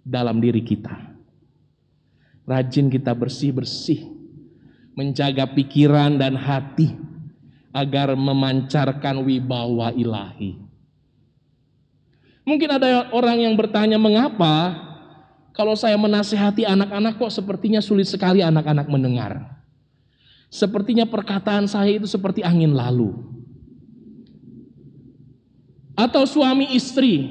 dalam 0.00 0.40
diri 0.40 0.64
kita. 0.64 1.12
Rajin 2.48 2.88
kita 2.88 3.12
bersih-bersih, 3.12 4.08
menjaga 4.96 5.44
pikiran 5.52 6.16
dan 6.16 6.32
hati 6.40 6.96
agar 7.76 8.16
memancarkan 8.16 9.20
wibawa 9.20 9.92
ilahi. 9.92 10.71
Mungkin 12.42 12.68
ada 12.74 13.10
orang 13.14 13.38
yang 13.38 13.54
bertanya, 13.54 13.98
"Mengapa 13.98 14.74
kalau 15.54 15.78
saya 15.78 15.94
menasihati 15.94 16.66
anak-anak 16.66 17.14
kok 17.18 17.30
sepertinya 17.30 17.78
sulit 17.78 18.10
sekali 18.10 18.42
anak-anak 18.42 18.90
mendengar?" 18.90 19.62
Sepertinya 20.52 21.08
perkataan 21.08 21.64
saya 21.64 21.96
itu 21.96 22.04
seperti 22.04 22.44
angin 22.44 22.76
lalu. 22.76 23.14
Atau 25.96 26.28
suami 26.28 26.76
istri, 26.76 27.24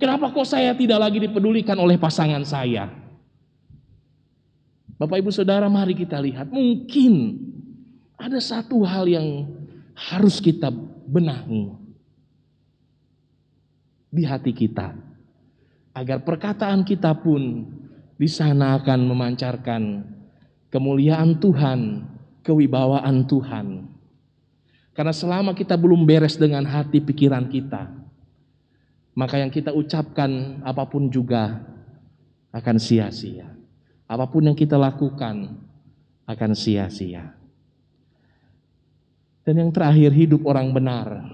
kenapa 0.00 0.32
kok 0.34 0.48
saya 0.48 0.74
tidak 0.74 0.98
lagi 0.98 1.22
dipedulikan 1.22 1.78
oleh 1.78 1.94
pasangan 2.00 2.42
saya? 2.42 2.90
Bapak 4.98 5.22
Ibu 5.22 5.30
Saudara, 5.30 5.70
mari 5.70 5.94
kita 5.98 6.18
lihat. 6.18 6.50
Mungkin 6.50 7.38
ada 8.18 8.38
satu 8.38 8.82
hal 8.86 9.06
yang 9.06 9.50
harus 9.94 10.38
kita 10.38 10.70
benahi 11.06 11.81
di 14.12 14.28
hati 14.28 14.52
kita. 14.52 14.92
Agar 15.96 16.20
perkataan 16.20 16.84
kita 16.84 17.16
pun 17.16 17.64
di 18.20 18.28
sana 18.28 18.76
akan 18.76 19.00
memancarkan 19.08 20.04
kemuliaan 20.68 21.40
Tuhan 21.40 22.04
kewibawaan 22.44 23.24
Tuhan. 23.24 23.88
Karena 24.92 25.14
selama 25.16 25.56
kita 25.56 25.72
belum 25.80 26.04
beres 26.04 26.36
dengan 26.36 26.68
hati 26.68 27.00
pikiran 27.00 27.48
kita, 27.48 27.88
maka 29.16 29.40
yang 29.40 29.48
kita 29.48 29.72
ucapkan 29.72 30.60
apa 30.60 30.84
pun 30.84 31.08
juga 31.08 31.64
akan 32.52 32.76
sia-sia. 32.76 33.48
Apa 34.04 34.28
pun 34.28 34.44
yang 34.44 34.56
kita 34.56 34.76
lakukan 34.76 35.56
akan 36.28 36.52
sia-sia. 36.52 37.32
Dan 39.42 39.58
yang 39.58 39.70
terakhir, 39.72 40.12
hidup 40.12 40.44
orang 40.44 40.70
benar 40.70 41.24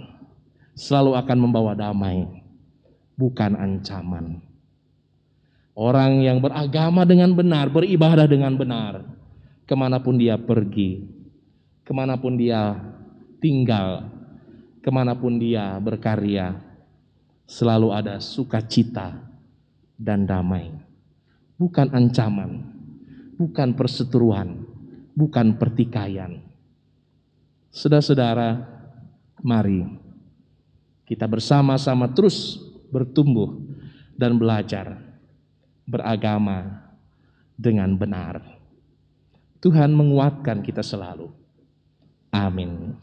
selalu 0.79 1.19
akan 1.19 1.39
membawa 1.43 1.75
damai, 1.75 2.25
bukan 3.19 3.59
ancaman. 3.59 4.39
Orang 5.75 6.23
yang 6.23 6.39
beragama 6.39 7.03
dengan 7.03 7.35
benar, 7.35 7.71
beribadah 7.71 8.31
dengan 8.31 8.55
benar, 8.55 9.03
ke 9.67 9.75
mana 9.75 9.99
pun 9.99 10.15
dia 10.15 10.39
pergi, 10.39 11.03
ke 11.83 11.91
mana 11.91 12.15
pun 12.15 12.39
dia 12.39 12.79
tinggal, 13.43 14.07
ke 14.83 14.91
mana 14.91 15.15
pun 15.19 15.39
dia 15.39 15.79
berkarya, 15.79 16.59
selalu 17.47 17.95
ada 17.95 18.23
sukacita 18.23 19.19
dan 19.99 20.27
damai. 20.27 20.75
Bukan 21.59 21.91
ancaman, 21.91 22.71
bukan 23.39 23.75
perseteruan, 23.75 24.63
bukan 25.15 25.59
pertikaian. 25.59 26.43
Saudara-saudara, 27.71 28.63
mari 29.43 29.87
kita 31.07 31.27
bersama-sama 31.27 32.11
terus 32.11 32.68
bertumbuh 32.89 33.57
dan 34.19 34.37
belajar 34.37 34.99
beragama 35.89 36.85
dengan 37.57 37.97
benar. 37.97 38.43
Tuhan 39.59 39.91
menguatkan 39.91 40.63
kita 40.63 40.85
selalu. 40.85 41.33
Amin. 42.31 42.95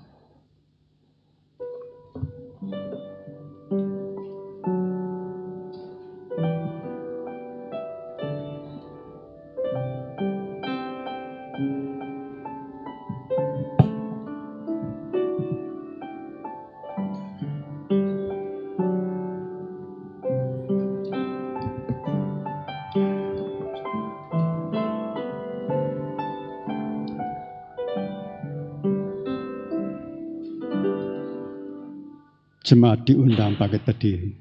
Jemaat 32.65 33.05
diundang 33.05 33.61
pakai 33.61 33.77
berdiri. 33.77 34.33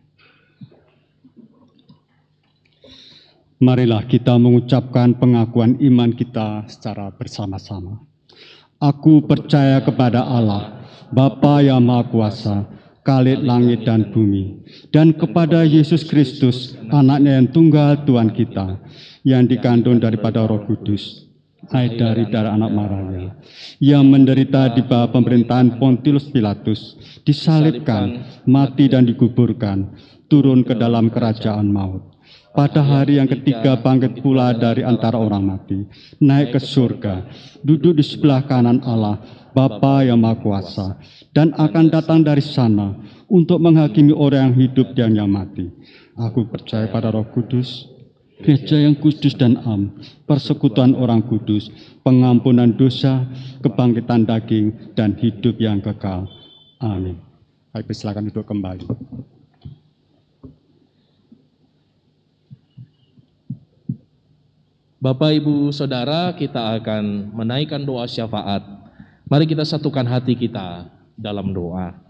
Marilah 3.60 4.08
kita 4.08 4.40
mengucapkan 4.40 5.12
pengakuan 5.12 5.76
iman 5.76 6.08
kita 6.12 6.64
secara 6.64 7.12
bersama-sama. 7.12 8.00
Aku 8.80 9.24
percaya 9.28 9.80
kepada 9.84 10.24
Allah, 10.24 10.88
Bapa 11.12 11.60
yang 11.60 11.84
Maha 11.84 12.04
Kuasa, 12.08 12.56
Khalid 13.04 13.44
langit 13.44 13.84
dan 13.84 14.08
bumi, 14.08 14.64
dan 14.88 15.12
kepada 15.12 15.60
Yesus 15.64 16.04
Kristus, 16.04 16.76
anaknya 16.88 17.36
yang 17.36 17.52
tunggal 17.52 18.08
Tuhan 18.08 18.32
kita, 18.32 18.80
yang 19.24 19.44
dikandung 19.44 20.00
daripada 20.00 20.48
roh 20.48 20.64
kudus, 20.64 21.23
naik 21.70 21.96
dari 21.96 22.24
darah 22.28 22.56
anak 22.56 22.70
Maria, 22.72 23.32
yang 23.80 24.04
menderita 24.08 24.72
di 24.72 24.82
bawah 24.84 25.12
pemerintahan 25.14 25.80
Pontius 25.80 26.28
Pilatus, 26.28 26.98
disalibkan, 27.22 28.24
mati 28.44 28.90
dan 28.90 29.08
dikuburkan, 29.08 29.94
turun 30.28 30.66
ke 30.66 30.76
dalam 30.76 31.08
kerajaan 31.08 31.70
maut. 31.70 32.14
Pada 32.54 32.86
hari 32.86 33.18
yang 33.18 33.26
ketiga 33.26 33.74
bangkit 33.74 34.22
pula 34.22 34.54
dari 34.54 34.86
antara 34.86 35.18
orang 35.18 35.42
mati, 35.42 35.90
naik 36.22 36.54
ke 36.54 36.60
surga, 36.62 37.26
duduk 37.66 37.98
di 37.98 38.04
sebelah 38.06 38.46
kanan 38.46 38.78
Allah, 38.86 39.18
Bapa 39.50 40.06
yang 40.06 40.22
Maha 40.22 40.38
Kuasa, 40.38 40.98
dan 41.34 41.50
akan 41.54 41.90
datang 41.90 42.22
dari 42.22 42.42
sana 42.42 42.94
untuk 43.26 43.58
menghakimi 43.58 44.14
orang 44.14 44.50
yang 44.50 44.54
hidup 44.54 44.94
dan 44.94 45.18
yang 45.18 45.30
mati. 45.30 45.66
Aku 46.14 46.46
percaya 46.46 46.86
pada 46.86 47.10
Roh 47.10 47.26
Kudus, 47.26 47.90
gereja 48.44 48.76
yang 48.76 48.92
kudus 48.92 49.32
dan 49.32 49.56
am, 49.64 49.88
persekutuan 50.28 50.92
orang 50.92 51.24
kudus, 51.24 51.72
pengampunan 52.04 52.68
dosa, 52.76 53.24
kebangkitan 53.64 54.28
daging, 54.28 54.92
dan 54.92 55.16
hidup 55.16 55.56
yang 55.56 55.80
kekal. 55.80 56.28
Amin. 56.76 57.16
Baik, 57.72 57.88
silakan 57.96 58.28
duduk 58.28 58.44
kembali. 58.44 58.84
Bapak, 65.00 65.36
Ibu, 65.40 65.72
Saudara, 65.72 66.36
kita 66.36 66.80
akan 66.80 67.32
menaikkan 67.32 67.80
doa 67.80 68.04
syafaat. 68.04 68.60
Mari 69.24 69.48
kita 69.48 69.64
satukan 69.64 70.04
hati 70.04 70.36
kita 70.36 70.92
dalam 71.16 71.52
doa. 71.52 72.03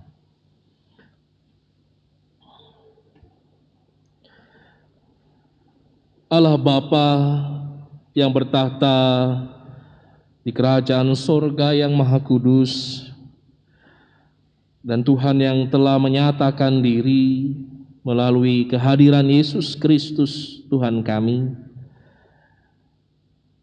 Allah 6.32 6.56
Bapa 6.56 7.08
yang 8.16 8.32
bertahta 8.32 8.96
di 10.40 10.52
kerajaan 10.52 11.12
sorga 11.12 11.76
yang 11.76 11.92
maha 11.92 12.16
kudus 12.16 13.04
dan 14.84 15.04
Tuhan 15.04 15.40
yang 15.40 15.68
telah 15.68 16.00
menyatakan 16.00 16.80
diri 16.80 17.56
melalui 18.04 18.68
kehadiran 18.68 19.24
Yesus 19.24 19.76
Kristus 19.76 20.64
Tuhan 20.68 21.00
kami. 21.00 21.56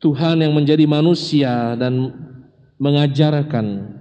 Tuhan 0.01 0.41
yang 0.41 0.53
menjadi 0.57 0.89
manusia 0.89 1.77
dan 1.77 2.09
mengajarkan 2.81 3.97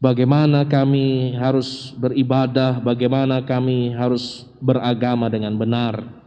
bagaimana 0.00 0.64
kami 0.64 1.36
harus 1.36 1.92
beribadah, 1.92 2.80
bagaimana 2.80 3.44
kami 3.44 3.92
harus 3.92 4.48
beragama 4.64 5.28
dengan 5.28 5.52
benar, 5.60 6.17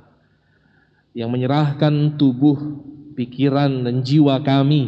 yang 1.11 1.31
menyerahkan 1.31 2.15
tubuh, 2.15 2.55
pikiran, 3.15 3.83
dan 3.83 3.99
jiwa 4.03 4.39
kami 4.39 4.87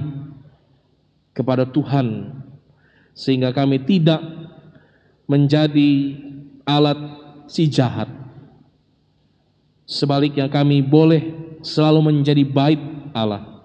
kepada 1.36 1.67
Tuhan, 1.67 2.32
sehingga 3.11 3.51
kami 3.51 3.84
tidak 3.84 4.24
menjadi 5.28 5.91
alat 6.63 6.99
si 7.47 7.67
jahat. 7.67 8.07
Sebaliknya, 9.84 10.47
kami 10.47 10.80
boleh 10.80 11.36
selalu 11.59 12.11
menjadi 12.11 12.43
bait 12.47 12.80
Allah. 13.11 13.63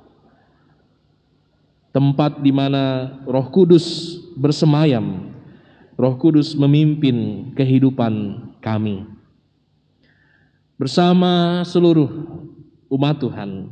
Tempat 1.94 2.42
di 2.44 2.52
mana 2.52 3.16
Roh 3.24 3.48
Kudus 3.50 4.18
bersemayam. 4.38 5.34
Roh 5.98 6.14
Kudus 6.14 6.54
memimpin 6.54 7.50
kehidupan 7.58 8.38
kami. 8.62 9.17
Bersama 10.78 11.66
seluruh 11.66 12.06
umat 12.86 13.18
Tuhan. 13.18 13.66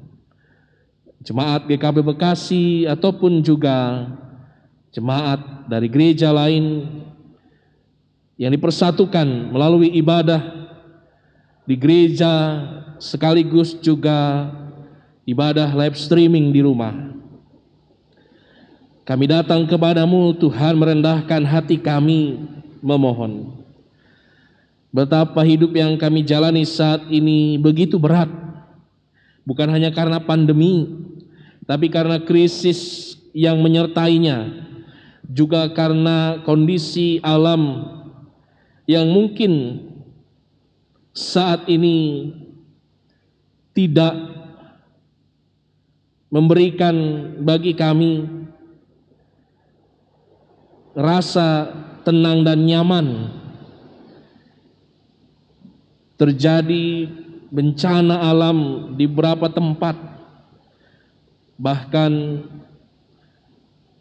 Jemaat 1.23 1.71
GKP 1.71 2.03
Bekasi 2.03 2.83
ataupun 2.83 3.47
juga 3.47 4.11
jemaat 4.91 5.71
dari 5.71 5.87
gereja 5.87 6.35
lain 6.35 6.83
yang 8.35 8.51
dipersatukan 8.51 9.55
melalui 9.55 9.95
ibadah 9.95 10.67
di 11.63 11.79
gereja 11.79 12.59
sekaligus 12.99 13.79
juga 13.79 14.51
ibadah 15.31 15.79
live 15.79 15.95
streaming 15.95 16.51
di 16.51 16.59
rumah. 16.59 17.15
Kami 19.07 19.31
datang 19.31 19.63
kepadamu 19.71 20.35
Tuhan 20.43 20.75
merendahkan 20.75 21.47
hati 21.47 21.79
kami 21.79 22.43
memohon. 22.83 23.66
Betapa 24.97 25.45
hidup 25.45 25.77
yang 25.77 26.01
kami 26.01 26.25
jalani 26.25 26.65
saat 26.65 27.05
ini 27.13 27.61
begitu 27.61 28.01
berat. 28.01 28.33
Bukan 29.45 29.69
hanya 29.69 29.93
karena 29.93 30.17
pandemi, 30.17 30.89
tapi 31.69 31.93
karena 31.93 32.17
krisis 32.17 33.13
yang 33.37 33.61
menyertainya. 33.61 34.65
Juga 35.29 35.69
karena 35.77 36.41
kondisi 36.49 37.21
alam 37.21 37.93
yang 38.89 39.05
mungkin 39.13 39.85
saat 41.13 41.69
ini 41.69 42.33
tidak 43.77 44.17
memberikan 46.33 46.97
bagi 47.45 47.77
kami 47.77 48.25
rasa 50.97 51.69
tenang 52.01 52.49
dan 52.49 52.65
nyaman. 52.65 53.36
Terjadi 56.17 57.09
bencana 57.53 58.25
alam 58.27 58.93
di 58.97 59.05
beberapa 59.05 59.53
tempat, 59.53 59.97
bahkan 61.61 62.43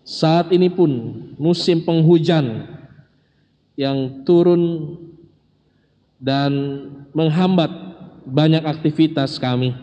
saat 0.05 0.51
ini 0.55 0.71
pun 0.71 0.91
musim 1.35 1.83
penghujan 1.83 2.71
yang 3.75 4.23
turun 4.23 4.95
dan 6.19 6.51
menghambat 7.11 7.69
banyak 8.25 8.63
aktivitas 8.63 9.37
kami. 9.37 9.75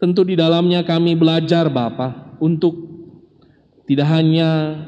Tentu 0.00 0.26
di 0.26 0.34
dalamnya 0.36 0.84
kami 0.84 1.16
belajar 1.16 1.70
Bapak 1.70 2.36
untuk 2.42 2.76
tidak 3.84 4.08
hanya 4.10 4.80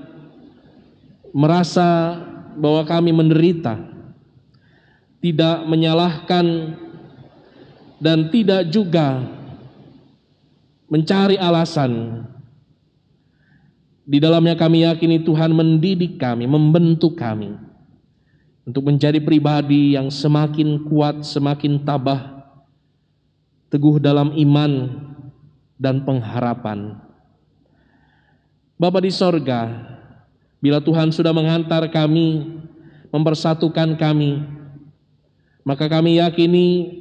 merasa 1.33 2.17
bahwa 2.57 2.85
kami 2.85 3.13
menderita, 3.13 3.77
tidak 5.21 5.65
menyalahkan 5.67 6.77
dan 8.01 8.29
tidak 8.29 8.69
juga 8.69 9.25
mencari 10.87 11.41
alasan. 11.41 12.25
Di 14.07 14.23
dalamnya 14.23 14.55
kami 14.55 14.87
yakini 14.87 15.19
Tuhan 15.27 15.51
mendidik 15.51 16.15
kami, 16.15 16.47
membentuk 16.47 17.19
kami 17.19 17.59
untuk 18.63 18.87
menjadi 18.87 19.19
pribadi 19.19 19.99
yang 19.99 20.11
semakin 20.11 20.87
kuat, 20.87 21.27
semakin 21.27 21.83
tabah, 21.83 22.47
teguh 23.71 23.99
dalam 23.99 24.31
iman 24.35 24.73
dan 25.75 26.07
pengharapan. 26.07 26.99
Bapa 28.79 29.03
di 29.03 29.11
sorga, 29.11 29.71
bila 30.63 30.79
Tuhan 30.83 31.11
sudah 31.11 31.35
menghantar 31.35 31.89
kami, 31.91 32.59
mempersatukan 33.11 33.99
kami, 33.99 34.43
maka 35.67 35.91
kami 35.91 36.23
yakini 36.23 36.95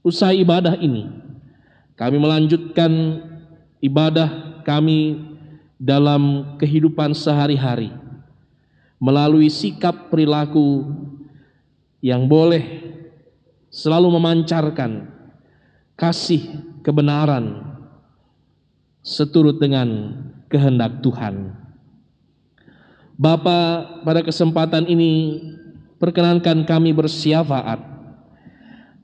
usai 0.00 0.40
ibadah 0.40 0.80
ini, 0.80 1.12
kami 1.92 2.16
melanjutkan 2.16 3.20
ibadah 3.84 4.64
kami 4.64 5.20
dalam 5.76 6.56
kehidupan 6.56 7.12
sehari-hari 7.12 7.92
melalui 8.96 9.52
sikap 9.52 10.08
perilaku 10.08 10.88
yang 12.00 12.24
boleh 12.24 12.64
selalu 13.68 14.08
memancarkan 14.14 15.10
kasih 15.98 16.48
kebenaran 16.80 17.76
seturut 19.02 19.58
dengan 19.58 20.16
kehendak 20.46 21.02
Tuhan. 21.02 21.58
Bapa, 23.18 23.86
pada 24.06 24.22
kesempatan 24.22 24.86
ini 24.86 25.42
perkenankan 26.02 26.66
kami 26.66 26.90
bersyafaat. 26.90 27.78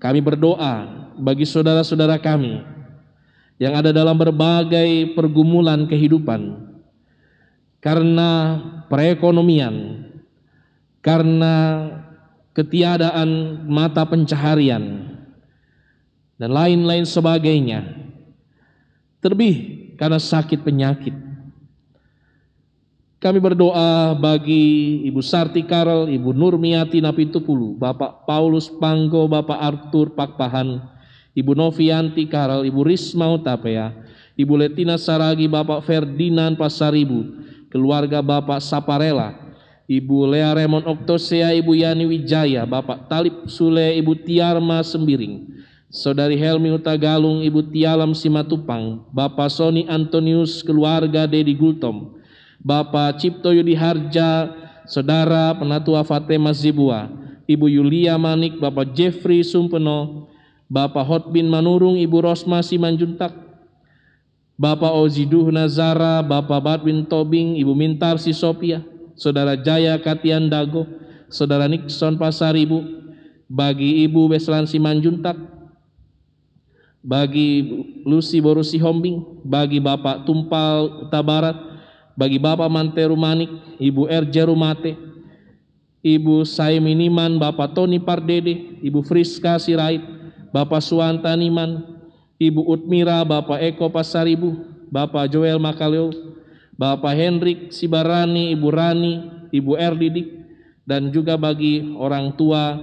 Kami 0.02 0.18
berdoa 0.18 1.06
bagi 1.14 1.46
saudara-saudara 1.46 2.18
kami 2.18 2.58
yang 3.58 3.78
ada 3.78 3.94
dalam 3.94 4.18
berbagai 4.18 5.14
pergumulan 5.14 5.86
kehidupan, 5.86 6.58
karena 7.78 8.58
perekonomian, 8.90 10.06
karena 11.02 11.54
ketiadaan 12.54 13.62
mata 13.66 14.02
pencaharian, 14.06 15.14
dan 16.38 16.50
lain-lain 16.50 17.02
sebagainya. 17.02 18.10
Terlebih 19.18 19.54
karena 19.98 20.22
sakit 20.22 20.62
penyakit. 20.62 21.27
Kami 23.18 23.42
berdoa 23.42 24.14
bagi 24.14 25.02
Ibu 25.10 25.18
Sarti 25.18 25.66
Karel, 25.66 26.06
Ibu 26.06 26.30
Nurmiati 26.30 27.02
Napitupulu, 27.02 27.74
Bapak 27.74 28.22
Paulus 28.22 28.70
Panggo, 28.70 29.26
Bapak 29.26 29.58
Arthur 29.58 30.14
Pakpahan, 30.14 30.78
Ibu 31.34 31.50
Novianti 31.50 32.30
Karel, 32.30 32.62
Ibu 32.70 32.86
Risma 32.86 33.26
Utapea, 33.34 33.90
Ibu 34.38 34.54
Letina 34.54 34.94
Saragi, 34.94 35.50
Bapak 35.50 35.82
Ferdinand 35.82 36.54
Pasaribu, 36.54 37.42
keluarga 37.74 38.22
Bapak 38.22 38.62
Saparela, 38.62 39.34
Ibu 39.90 40.30
Lea 40.30 40.54
Remon 40.54 40.86
Oktosea, 40.86 41.50
Ibu 41.58 41.74
Yani 41.74 42.06
Wijaya, 42.06 42.62
Bapak 42.70 43.10
Talib 43.10 43.50
Sule, 43.50 43.98
Ibu 43.98 44.14
Tiarma 44.22 44.78
Sembiring, 44.86 45.58
Saudari 45.90 46.38
Helmi 46.38 46.70
Utagalung, 46.70 47.42
Ibu 47.42 47.66
Tialam 47.74 48.14
Simatupang, 48.14 49.10
Bapak 49.10 49.50
Sony 49.50 49.90
Antonius, 49.90 50.62
keluarga 50.62 51.26
Dedi 51.26 51.58
Gultom, 51.58 52.17
Bapak 52.58 53.22
Cipto 53.22 53.54
Yudi 53.54 53.78
Harja, 53.78 54.50
Saudara 54.88 55.54
Penatua 55.54 56.02
Fatima 56.02 56.50
Zibua, 56.50 57.06
Ibu 57.46 57.70
Yulia 57.70 58.18
Manik, 58.18 58.58
Bapak 58.58 58.92
Jeffrey 58.92 59.46
Sumpeno, 59.46 60.26
Bapak 60.66 61.06
Hotbin 61.06 61.46
Manurung, 61.46 61.94
Ibu 61.96 62.18
Rosma 62.24 62.60
Simanjuntak, 62.60 63.30
Bapak 64.58 64.90
Oziduh 64.90 65.54
Nazara, 65.54 66.18
Bapak 66.20 66.60
Badwin 66.60 67.06
Tobing, 67.06 67.56
Ibu 67.62 67.72
Mintar 67.78 68.18
Sisopia, 68.18 68.82
Saudara 69.14 69.54
Jaya 69.54 69.94
Katian 70.02 70.50
Dago, 70.50 70.82
Saudara 71.30 71.70
Nixon 71.70 72.18
Pasaribu, 72.18 72.82
bagi 73.46 74.02
Ibu 74.04 74.28
Beslan 74.28 74.66
Simanjuntak, 74.66 75.38
bagi 77.00 77.64
Lucy 78.02 78.42
Borusi 78.42 78.76
Hombing, 78.82 79.46
bagi 79.46 79.78
Bapak 79.78 80.26
Tumpal 80.26 81.08
Tabarat, 81.08 81.67
bagi 82.18 82.42
Bapak 82.42 82.66
Manteru 82.66 83.14
Manik, 83.14 83.78
Ibu 83.78 84.10
Erja 84.10 84.42
Rumate, 84.50 84.98
Ibu 86.02 86.42
Saiminiman, 86.42 87.38
Bapak 87.38 87.78
Tony 87.78 88.02
Pardede, 88.02 88.82
Ibu 88.82 89.06
Friska 89.06 89.54
Sirait, 89.62 90.02
Bapak 90.50 90.82
Suwanta 90.82 91.30
Niman, 91.38 91.86
Ibu 92.42 92.66
Utmira, 92.66 93.22
Bapak 93.22 93.62
Eko 93.62 93.86
Pasaribu, 93.86 94.66
Bapak 94.90 95.30
Joel 95.30 95.62
Makaleo, 95.62 96.10
Bapak 96.74 97.14
Hendrik 97.14 97.70
Sibarani, 97.70 98.50
Ibu 98.50 98.66
Rani, 98.66 99.14
Ibu 99.54 99.78
Erdidik, 99.78 100.26
dan 100.82 101.14
juga 101.14 101.38
bagi 101.38 101.86
orang 101.94 102.34
tua 102.34 102.74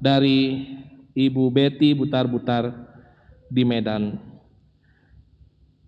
dari 0.00 0.64
Ibu 1.12 1.44
Betty 1.52 1.92
Butar-Butar 1.92 2.72
di 3.52 3.68
Medan. 3.68 4.16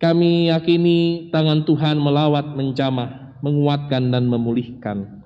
Kami 0.00 0.48
yakini 0.48 1.28
tangan 1.28 1.60
Tuhan 1.68 2.00
melawat 2.00 2.56
menjamah, 2.56 3.36
menguatkan 3.44 4.08
dan 4.08 4.24
memulihkan. 4.24 5.20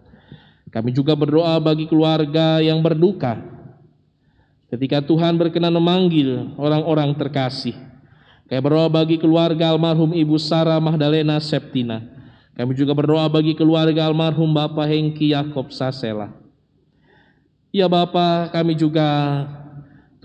Kami 0.75 0.91
juga 0.91 1.15
berdoa 1.15 1.55
bagi 1.63 1.87
keluarga 1.87 2.59
yang 2.59 2.83
berduka. 2.83 3.39
Ketika 4.67 4.99
Tuhan 4.99 5.39
berkenan 5.39 5.71
memanggil 5.79 6.51
orang-orang 6.59 7.15
terkasih. 7.15 7.79
Kami 8.51 8.59
berdoa 8.59 8.91
bagi 8.91 9.15
keluarga 9.15 9.71
almarhum 9.71 10.11
Ibu 10.11 10.35
Sarah 10.43 10.83
Mahdalena 10.83 11.39
Septina. 11.39 12.03
Kami 12.59 12.75
juga 12.75 12.91
berdoa 12.99 13.31
bagi 13.31 13.55
keluarga 13.55 14.11
almarhum 14.11 14.51
Bapak 14.51 14.91
Hengki 14.91 15.31
Yakob 15.31 15.71
Sasela. 15.71 16.35
Ya 17.71 17.87
Bapak, 17.87 18.51
kami 18.51 18.75
juga 18.75 19.07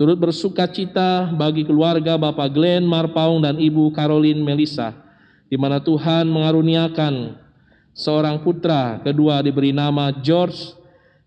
turut 0.00 0.16
bersuka 0.16 0.64
cita 0.64 1.28
bagi 1.36 1.60
keluarga 1.60 2.16
Bapak 2.16 2.56
Glenn 2.56 2.88
Marpaung 2.88 3.44
dan 3.44 3.60
Ibu 3.60 3.92
Caroline 3.92 4.40
Melisa, 4.40 4.96
di 5.52 5.60
mana 5.60 5.76
Tuhan 5.76 6.24
mengaruniakan 6.24 7.36
seorang 7.92 8.40
putra, 8.40 8.96
kedua 9.04 9.44
diberi 9.44 9.76
nama 9.76 10.08
George 10.24 10.72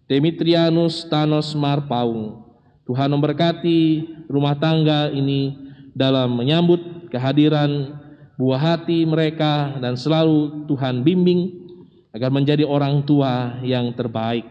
Demetrianus 0.10 1.06
Thanos 1.06 1.54
Marpaung. 1.54 2.50
Tuhan 2.90 3.14
memberkati 3.14 4.10
rumah 4.26 4.58
tangga 4.58 5.14
ini 5.14 5.54
dalam 5.94 6.34
menyambut 6.34 7.14
kehadiran 7.14 7.94
buah 8.42 8.74
hati 8.74 9.06
mereka 9.06 9.78
dan 9.78 9.94
selalu 9.94 10.66
Tuhan 10.66 11.06
bimbing 11.06 11.62
agar 12.10 12.34
menjadi 12.34 12.66
orang 12.66 13.06
tua 13.06 13.62
yang 13.62 13.94
terbaik. 13.94 14.50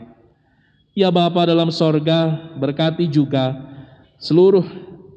Ya 0.95 1.11
Bapa 1.11 1.43
dalam 1.43 1.75
sorga, 1.75 2.55
berkati 2.55 3.11
juga 3.11 3.72
seluruh 4.23 4.63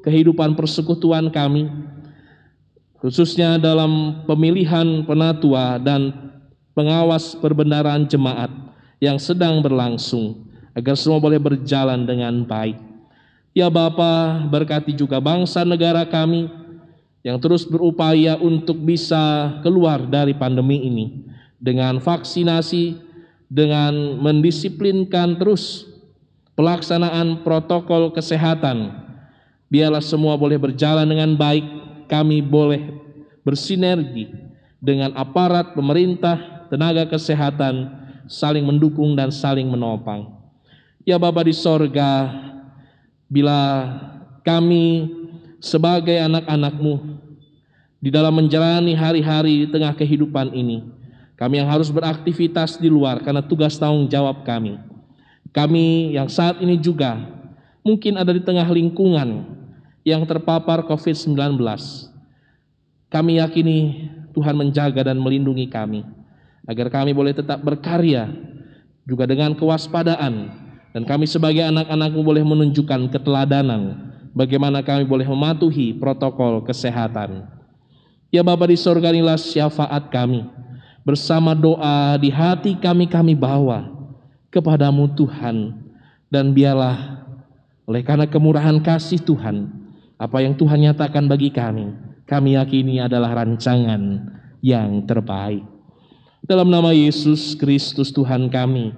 kehidupan 0.02 0.58
persekutuan 0.58 1.30
kami, 1.30 1.70
khususnya 2.98 3.54
dalam 3.54 4.22
pemilihan 4.26 5.06
penatua 5.06 5.78
dan 5.78 6.10
pengawas 6.74 7.38
perbendaraan 7.38 8.10
jemaat 8.10 8.50
yang 8.98 9.22
sedang 9.22 9.62
berlangsung, 9.62 10.42
agar 10.74 10.98
semua 10.98 11.22
boleh 11.22 11.38
berjalan 11.38 12.02
dengan 12.02 12.42
baik. 12.42 12.76
Ya 13.56 13.70
Bapa, 13.70 14.42
berkati 14.50 14.92
juga 14.92 15.22
bangsa 15.22 15.64
negara 15.64 16.04
kami 16.04 16.50
yang 17.24 17.40
terus 17.40 17.64
berupaya 17.64 18.36
untuk 18.36 18.76
bisa 18.82 19.56
keluar 19.62 20.02
dari 20.04 20.36
pandemi 20.36 20.82
ini 20.84 21.06
dengan 21.56 22.02
vaksinasi, 22.02 23.00
dengan 23.46 24.18
mendisiplinkan 24.20 25.38
terus 25.38 25.88
pelaksanaan 26.56 27.44
protokol 27.44 28.10
kesehatan. 28.10 29.04
Biarlah 29.68 30.02
semua 30.02 30.34
boleh 30.34 30.56
berjalan 30.56 31.06
dengan 31.06 31.36
baik, 31.36 31.64
kami 32.08 32.40
boleh 32.40 32.90
bersinergi 33.46 34.32
dengan 34.80 35.14
aparat 35.14 35.76
pemerintah, 35.76 36.66
tenaga 36.72 37.06
kesehatan, 37.06 37.92
saling 38.26 38.64
mendukung 38.66 39.14
dan 39.14 39.30
saling 39.30 39.68
menopang. 39.68 40.32
Ya 41.06 41.20
Bapa 41.20 41.46
di 41.46 41.54
sorga, 41.54 42.26
bila 43.30 43.86
kami 44.42 45.06
sebagai 45.62 46.18
anak-anakmu 46.18 47.22
di 48.02 48.10
dalam 48.10 48.34
menjalani 48.34 48.94
hari-hari 48.94 49.66
di 49.66 49.68
tengah 49.70 49.94
kehidupan 49.94 50.50
ini, 50.54 50.82
kami 51.38 51.58
yang 51.58 51.70
harus 51.70 51.90
beraktivitas 51.90 52.78
di 52.78 52.90
luar 52.90 53.22
karena 53.22 53.42
tugas 53.42 53.78
tanggung 53.78 54.06
jawab 54.10 54.42
kami. 54.46 54.95
Kami 55.56 56.12
yang 56.12 56.28
saat 56.28 56.60
ini 56.60 56.76
juga 56.76 57.16
mungkin 57.80 58.20
ada 58.20 58.28
di 58.28 58.44
tengah 58.44 58.68
lingkungan 58.68 59.56
yang 60.04 60.20
terpapar 60.28 60.84
COVID-19. 60.84 61.56
Kami 63.08 63.40
yakini 63.40 64.04
Tuhan 64.36 64.52
menjaga 64.52 65.00
dan 65.00 65.16
melindungi 65.16 65.64
kami 65.72 66.04
agar 66.68 66.92
kami 66.92 67.16
boleh 67.16 67.32
tetap 67.32 67.64
berkarya 67.64 68.28
juga 69.08 69.24
dengan 69.24 69.56
kewaspadaan 69.56 70.52
dan 70.92 71.02
kami 71.08 71.24
sebagai 71.24 71.64
anak-anakmu 71.64 72.20
boleh 72.20 72.44
menunjukkan 72.44 73.08
keteladanan 73.08 74.12
bagaimana 74.36 74.84
kami 74.84 75.08
boleh 75.08 75.24
mematuhi 75.24 75.96
protokol 75.96 76.68
kesehatan. 76.68 77.48
Ya 78.28 78.44
Bapa 78.44 78.68
di 78.68 78.76
sorga 78.76 79.08
inilah 79.08 79.40
syafaat 79.40 80.12
kami. 80.12 80.44
Bersama 81.00 81.56
doa 81.56 82.20
di 82.20 82.28
hati 82.28 82.76
kami 82.76 83.08
kami 83.08 83.32
bawa 83.32 83.95
kepadamu 84.56 85.12
Tuhan. 85.12 85.84
Dan 86.32 86.56
biarlah 86.56 87.28
oleh 87.86 88.02
karena 88.02 88.26
kemurahan 88.26 88.80
kasih 88.82 89.22
Tuhan, 89.22 89.70
apa 90.16 90.42
yang 90.42 90.56
Tuhan 90.56 90.82
nyatakan 90.82 91.28
bagi 91.28 91.52
kami, 91.52 91.92
kami 92.24 92.58
yakini 92.58 92.98
adalah 92.98 93.44
rancangan 93.44 94.32
yang 94.64 95.06
terbaik. 95.06 95.62
Dalam 96.42 96.66
nama 96.66 96.90
Yesus 96.90 97.54
Kristus 97.54 98.10
Tuhan 98.10 98.50
kami, 98.50 98.90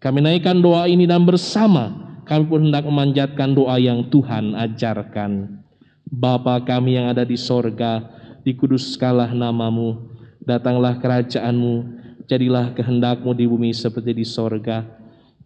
kami 0.00 0.18
naikkan 0.24 0.56
doa 0.62 0.88
ini 0.88 1.04
dan 1.04 1.26
bersama 1.28 2.16
kami 2.24 2.44
pun 2.46 2.70
hendak 2.70 2.86
memanjatkan 2.86 3.52
doa 3.52 3.76
yang 3.76 4.06
Tuhan 4.08 4.56
ajarkan. 4.56 5.60
Bapa 6.06 6.62
kami 6.62 6.96
yang 6.96 7.10
ada 7.10 7.26
di 7.26 7.36
sorga, 7.36 8.06
dikuduskanlah 8.46 9.34
namamu, 9.34 10.10
datanglah 10.40 10.96
kerajaanmu, 10.96 12.00
jadilah 12.30 12.72
kehendakmu 12.72 13.34
di 13.34 13.44
bumi 13.50 13.74
seperti 13.74 14.14
di 14.14 14.24
sorga. 14.24 14.99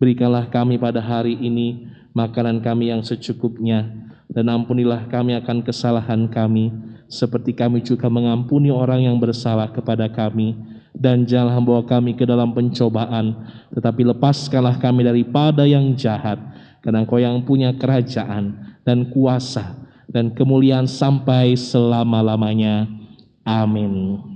Berikanlah 0.04 0.52
kami 0.52 0.76
pada 0.76 1.00
hari 1.00 1.32
ini 1.32 1.88
makanan 2.12 2.60
kami 2.60 2.92
yang 2.92 3.00
secukupnya, 3.00 3.88
dan 4.28 4.52
ampunilah 4.52 5.08
kami 5.08 5.32
akan 5.32 5.64
kesalahan 5.64 6.28
kami, 6.28 6.68
seperti 7.08 7.56
kami 7.56 7.80
juga 7.80 8.12
mengampuni 8.12 8.68
orang 8.68 9.08
yang 9.08 9.16
bersalah 9.16 9.72
kepada 9.72 10.04
kami. 10.12 10.60
Dan 10.92 11.24
janganlah 11.24 11.56
membawa 11.56 11.82
kami 11.88 12.12
ke 12.20 12.28
dalam 12.28 12.52
pencobaan, 12.52 13.48
tetapi 13.72 14.04
lepaskanlah 14.12 14.76
kami 14.76 15.08
daripada 15.08 15.64
yang 15.64 15.96
jahat, 15.96 16.36
karena 16.84 17.00
Engkau 17.00 17.16
yang 17.16 17.40
punya 17.40 17.72
kerajaan 17.72 18.76
dan 18.84 19.08
kuasa 19.08 19.72
dan 20.12 20.36
kemuliaan 20.36 20.84
sampai 20.84 21.56
selama-lamanya. 21.56 22.92
Amin. 23.40 24.33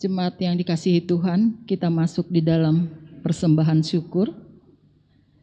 Jemaat 0.00 0.40
yang 0.40 0.56
dikasihi 0.56 1.04
Tuhan, 1.04 1.60
kita 1.68 1.92
masuk 1.92 2.32
di 2.32 2.40
dalam 2.40 2.88
persembahan 3.20 3.84
syukur. 3.84 4.32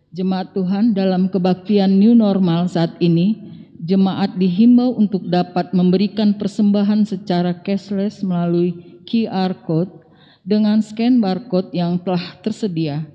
Jemaat 0.09 0.57
Tuhan, 0.57 0.97
dalam 0.97 1.29
kebaktian 1.29 1.93
new 1.93 2.17
normal 2.17 2.65
saat 2.65 2.97
ini, 2.97 3.37
jemaat 3.77 4.33
dihimbau 4.33 4.97
untuk 4.97 5.29
dapat 5.29 5.77
memberikan 5.77 6.33
persembahan 6.41 7.05
secara 7.05 7.53
cashless 7.61 8.25
melalui 8.25 8.97
QR 9.05 9.53
code 9.61 9.93
dengan 10.41 10.81
scan 10.81 11.21
barcode 11.21 11.69
yang 11.77 12.01
telah 12.01 12.41
tersedia 12.41 13.05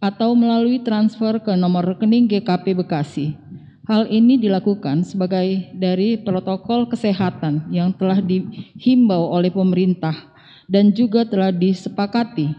atau 0.00 0.32
melalui 0.32 0.80
transfer 0.80 1.36
ke 1.36 1.52
nomor 1.52 1.84
rekening 1.84 2.24
GKP 2.24 2.80
Bekasi. 2.80 3.36
Hal 3.84 4.08
ini 4.08 4.40
dilakukan 4.40 5.04
sebagai 5.04 5.68
dari 5.76 6.16
protokol 6.16 6.88
kesehatan 6.88 7.68
yang 7.68 7.92
telah 7.92 8.24
dihimbau 8.24 9.36
oleh 9.36 9.52
pemerintah 9.52 10.31
dan 10.72 10.96
juga 10.96 11.28
telah 11.28 11.52
disepakati. 11.52 12.56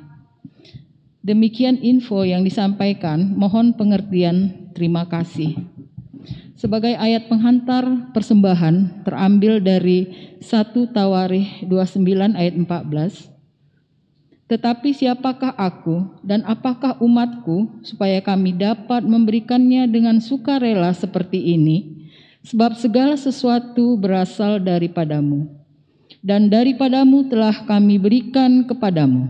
Demikian 1.26 1.82
info 1.82 2.22
yang 2.22 2.46
disampaikan, 2.46 3.34
mohon 3.34 3.74
pengertian, 3.74 4.70
terima 4.78 5.10
kasih. 5.10 5.58
Sebagai 6.54 6.94
ayat 6.94 7.26
penghantar 7.26 8.14
persembahan 8.14 9.02
terambil 9.02 9.58
dari 9.58 10.14
1 10.40 10.94
Tawarikh 10.94 11.66
29 11.66 12.38
ayat 12.38 12.54
14. 12.54 13.34
Tetapi 14.46 14.94
siapakah 14.94 15.58
aku 15.58 16.22
dan 16.22 16.46
apakah 16.46 17.02
umatku 17.02 17.82
supaya 17.82 18.22
kami 18.22 18.54
dapat 18.54 19.02
memberikannya 19.02 19.90
dengan 19.90 20.22
sukarela 20.22 20.94
seperti 20.94 21.58
ini? 21.58 22.06
Sebab 22.44 22.76
segala 22.76 23.16
sesuatu 23.16 23.96
berasal 23.96 24.60
daripadamu 24.60 25.63
dan 26.24 26.48
daripadamu 26.48 27.28
telah 27.28 27.68
kami 27.68 28.00
berikan 28.00 28.64
kepadamu. 28.64 29.28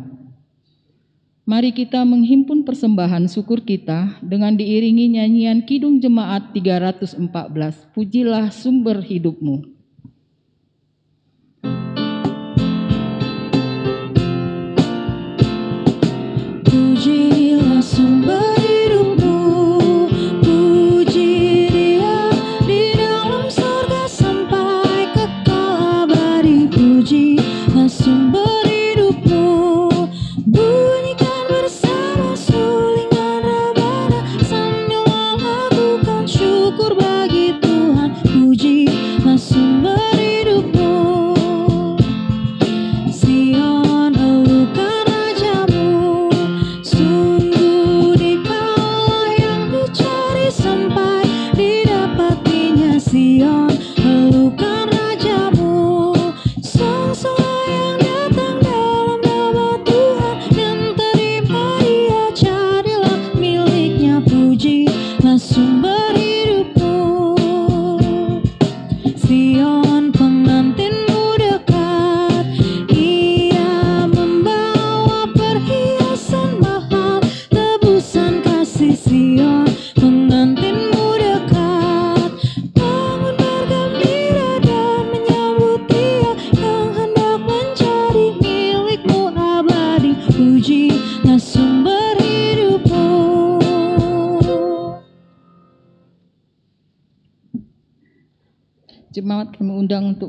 Mari 1.44 1.76
kita 1.76 2.08
menghimpun 2.08 2.64
persembahan 2.64 3.28
syukur 3.28 3.60
kita 3.60 4.16
dengan 4.24 4.56
diiringi 4.56 5.20
nyanyian 5.20 5.68
Kidung 5.68 6.00
Jemaat 6.00 6.56
314. 6.56 7.20
Pujilah 7.92 8.48
sumber 8.48 9.04
hidupmu. 9.04 9.68
Pujilah 16.64 17.33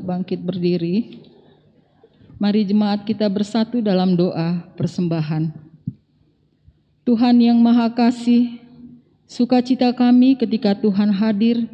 bangkit 0.05 0.45
berdiri. 0.45 1.25
Mari 2.37 2.61
jemaat 2.69 3.01
kita 3.09 3.25
bersatu 3.25 3.81
dalam 3.81 4.13
doa 4.13 4.61
persembahan. 4.77 5.49
Tuhan 7.01 7.37
yang 7.41 7.57
Maha 7.57 7.89
Kasih, 7.89 8.61
sukacita 9.25 9.89
kami 9.97 10.37
ketika 10.37 10.77
Tuhan 10.77 11.09
hadir 11.09 11.65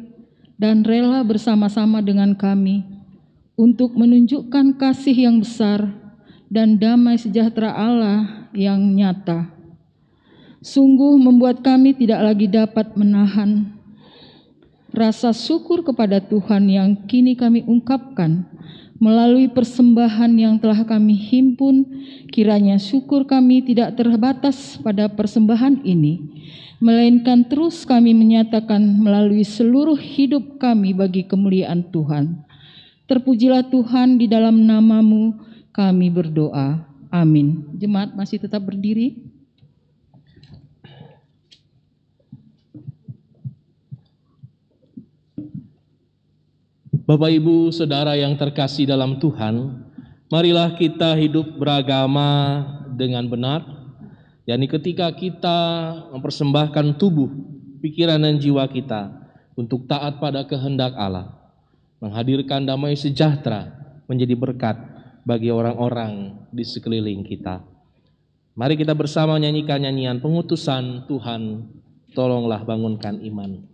dan 0.56 0.80
rela 0.80 1.20
bersama-sama 1.20 2.00
dengan 2.00 2.32
kami 2.32 2.84
untuk 3.56 3.92
menunjukkan 3.92 4.80
kasih 4.80 5.28
yang 5.28 5.36
besar 5.44 5.92
dan 6.48 6.80
damai 6.80 7.20
sejahtera 7.20 7.72
Allah 7.72 8.48
yang 8.56 8.80
nyata. 8.92 9.48
Sungguh 10.62 11.18
membuat 11.18 11.60
kami 11.60 11.96
tidak 11.96 12.22
lagi 12.22 12.46
dapat 12.46 12.94
menahan 12.94 13.81
rasa 14.92 15.32
syukur 15.32 15.84
kepada 15.84 16.20
Tuhan 16.20 16.68
yang 16.68 17.08
kini 17.08 17.36
kami 17.36 17.64
ungkapkan 17.64 18.44
melalui 19.02 19.50
persembahan 19.50 20.30
yang 20.38 20.54
telah 20.62 20.86
kami 20.86 21.18
himpun, 21.18 21.82
kiranya 22.30 22.78
syukur 22.78 23.26
kami 23.26 23.58
tidak 23.66 23.98
terbatas 23.98 24.78
pada 24.78 25.10
persembahan 25.10 25.82
ini, 25.82 26.22
melainkan 26.78 27.42
terus 27.50 27.82
kami 27.82 28.14
menyatakan 28.14 28.78
melalui 28.78 29.42
seluruh 29.42 29.98
hidup 29.98 30.62
kami 30.62 30.94
bagi 30.94 31.26
kemuliaan 31.26 31.82
Tuhan. 31.90 32.46
Terpujilah 33.10 33.66
Tuhan 33.74 34.22
di 34.22 34.30
dalam 34.30 34.62
namamu 34.62 35.34
kami 35.74 36.06
berdoa. 36.06 36.86
Amin. 37.10 37.74
Jemaat 37.74 38.14
masih 38.14 38.38
tetap 38.38 38.62
berdiri. 38.62 39.31
Bapak 47.02 47.34
Ibu, 47.34 47.74
Saudara 47.74 48.14
yang 48.14 48.38
terkasih 48.38 48.86
dalam 48.86 49.18
Tuhan, 49.18 49.82
marilah 50.30 50.70
kita 50.78 51.18
hidup 51.18 51.58
beragama 51.58 52.62
dengan 52.94 53.26
benar, 53.26 53.66
yakni 54.46 54.70
ketika 54.70 55.10
kita 55.10 55.58
mempersembahkan 56.14 56.94
tubuh, 57.02 57.26
pikiran 57.82 58.22
dan 58.22 58.38
jiwa 58.38 58.62
kita 58.70 59.18
untuk 59.58 59.90
taat 59.90 60.22
pada 60.22 60.46
kehendak 60.46 60.94
Allah, 60.94 61.34
menghadirkan 61.98 62.62
damai 62.62 62.94
sejahtera 62.94 63.74
menjadi 64.06 64.38
berkat 64.38 64.78
bagi 65.26 65.50
orang-orang 65.50 66.38
di 66.54 66.62
sekeliling 66.62 67.26
kita. 67.26 67.66
Mari 68.54 68.78
kita 68.78 68.94
bersama 68.94 69.42
nyanyikan 69.42 69.82
nyanyian 69.82 70.22
pengutusan 70.22 71.10
Tuhan, 71.10 71.66
tolonglah 72.14 72.62
bangunkan 72.62 73.18
iman. 73.26 73.71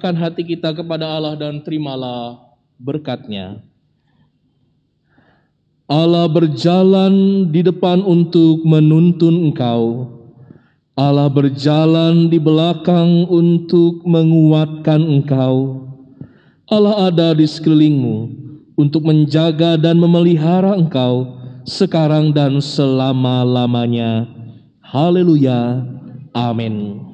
Mengarahkan 0.00 0.16
hati 0.16 0.56
kita 0.56 0.72
kepada 0.72 1.04
Allah 1.04 1.36
dan 1.36 1.60
terimalah 1.60 2.40
berkatnya. 2.80 3.60
Allah 5.84 6.24
berjalan 6.24 7.44
di 7.52 7.60
depan 7.60 8.00
untuk 8.00 8.64
menuntun 8.64 9.52
engkau. 9.52 10.08
Allah 10.96 11.28
berjalan 11.28 12.32
di 12.32 12.40
belakang 12.40 13.28
untuk 13.28 14.00
menguatkan 14.08 15.04
engkau. 15.04 15.84
Allah 16.64 17.12
ada 17.12 17.36
di 17.36 17.44
sekelilingmu 17.44 18.16
untuk 18.80 19.04
menjaga 19.04 19.76
dan 19.76 20.00
memelihara 20.00 20.80
engkau 20.80 21.28
sekarang 21.68 22.32
dan 22.32 22.64
selama-lamanya. 22.64 24.24
Haleluya. 24.80 25.84
Amin. 26.32 27.04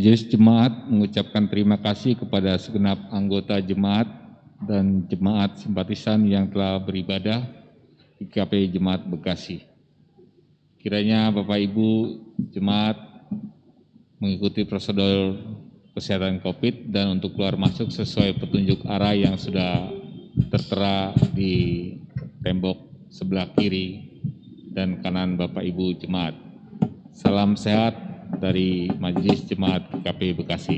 Majelis 0.00 0.24
Jemaat 0.32 0.88
mengucapkan 0.88 1.44
terima 1.44 1.76
kasih 1.76 2.16
kepada 2.16 2.56
segenap 2.56 2.96
anggota 3.12 3.60
jemaat 3.60 4.08
dan 4.64 5.04
jemaat 5.12 5.60
simpatisan 5.60 6.24
yang 6.24 6.48
telah 6.48 6.80
beribadah 6.80 7.44
di 8.16 8.24
KPI 8.24 8.72
Jemaat 8.72 9.04
Bekasi. 9.04 9.60
Kiranya 10.80 11.28
Bapak 11.28 11.60
Ibu 11.60 12.16
jemaat 12.48 12.96
mengikuti 14.16 14.64
prosedur 14.64 15.36
kesehatan 15.92 16.40
COVID 16.48 16.88
dan 16.88 17.20
untuk 17.20 17.36
keluar 17.36 17.60
masuk 17.60 17.92
sesuai 17.92 18.40
petunjuk 18.40 18.88
arah 18.88 19.12
yang 19.12 19.36
sudah 19.36 19.84
tertera 20.48 21.12
di 21.36 21.92
tembok 22.40 23.04
sebelah 23.12 23.52
kiri 23.52 24.16
dan 24.72 25.04
kanan 25.04 25.36
Bapak 25.36 25.60
Ibu 25.60 26.00
jemaat. 26.00 26.32
Salam 27.12 27.52
sehat 27.52 28.09
dari 28.40 28.88
Majelis 28.96 29.44
Jemaat 29.44 29.84
KPI 30.00 30.32
Bekasi. 30.40 30.76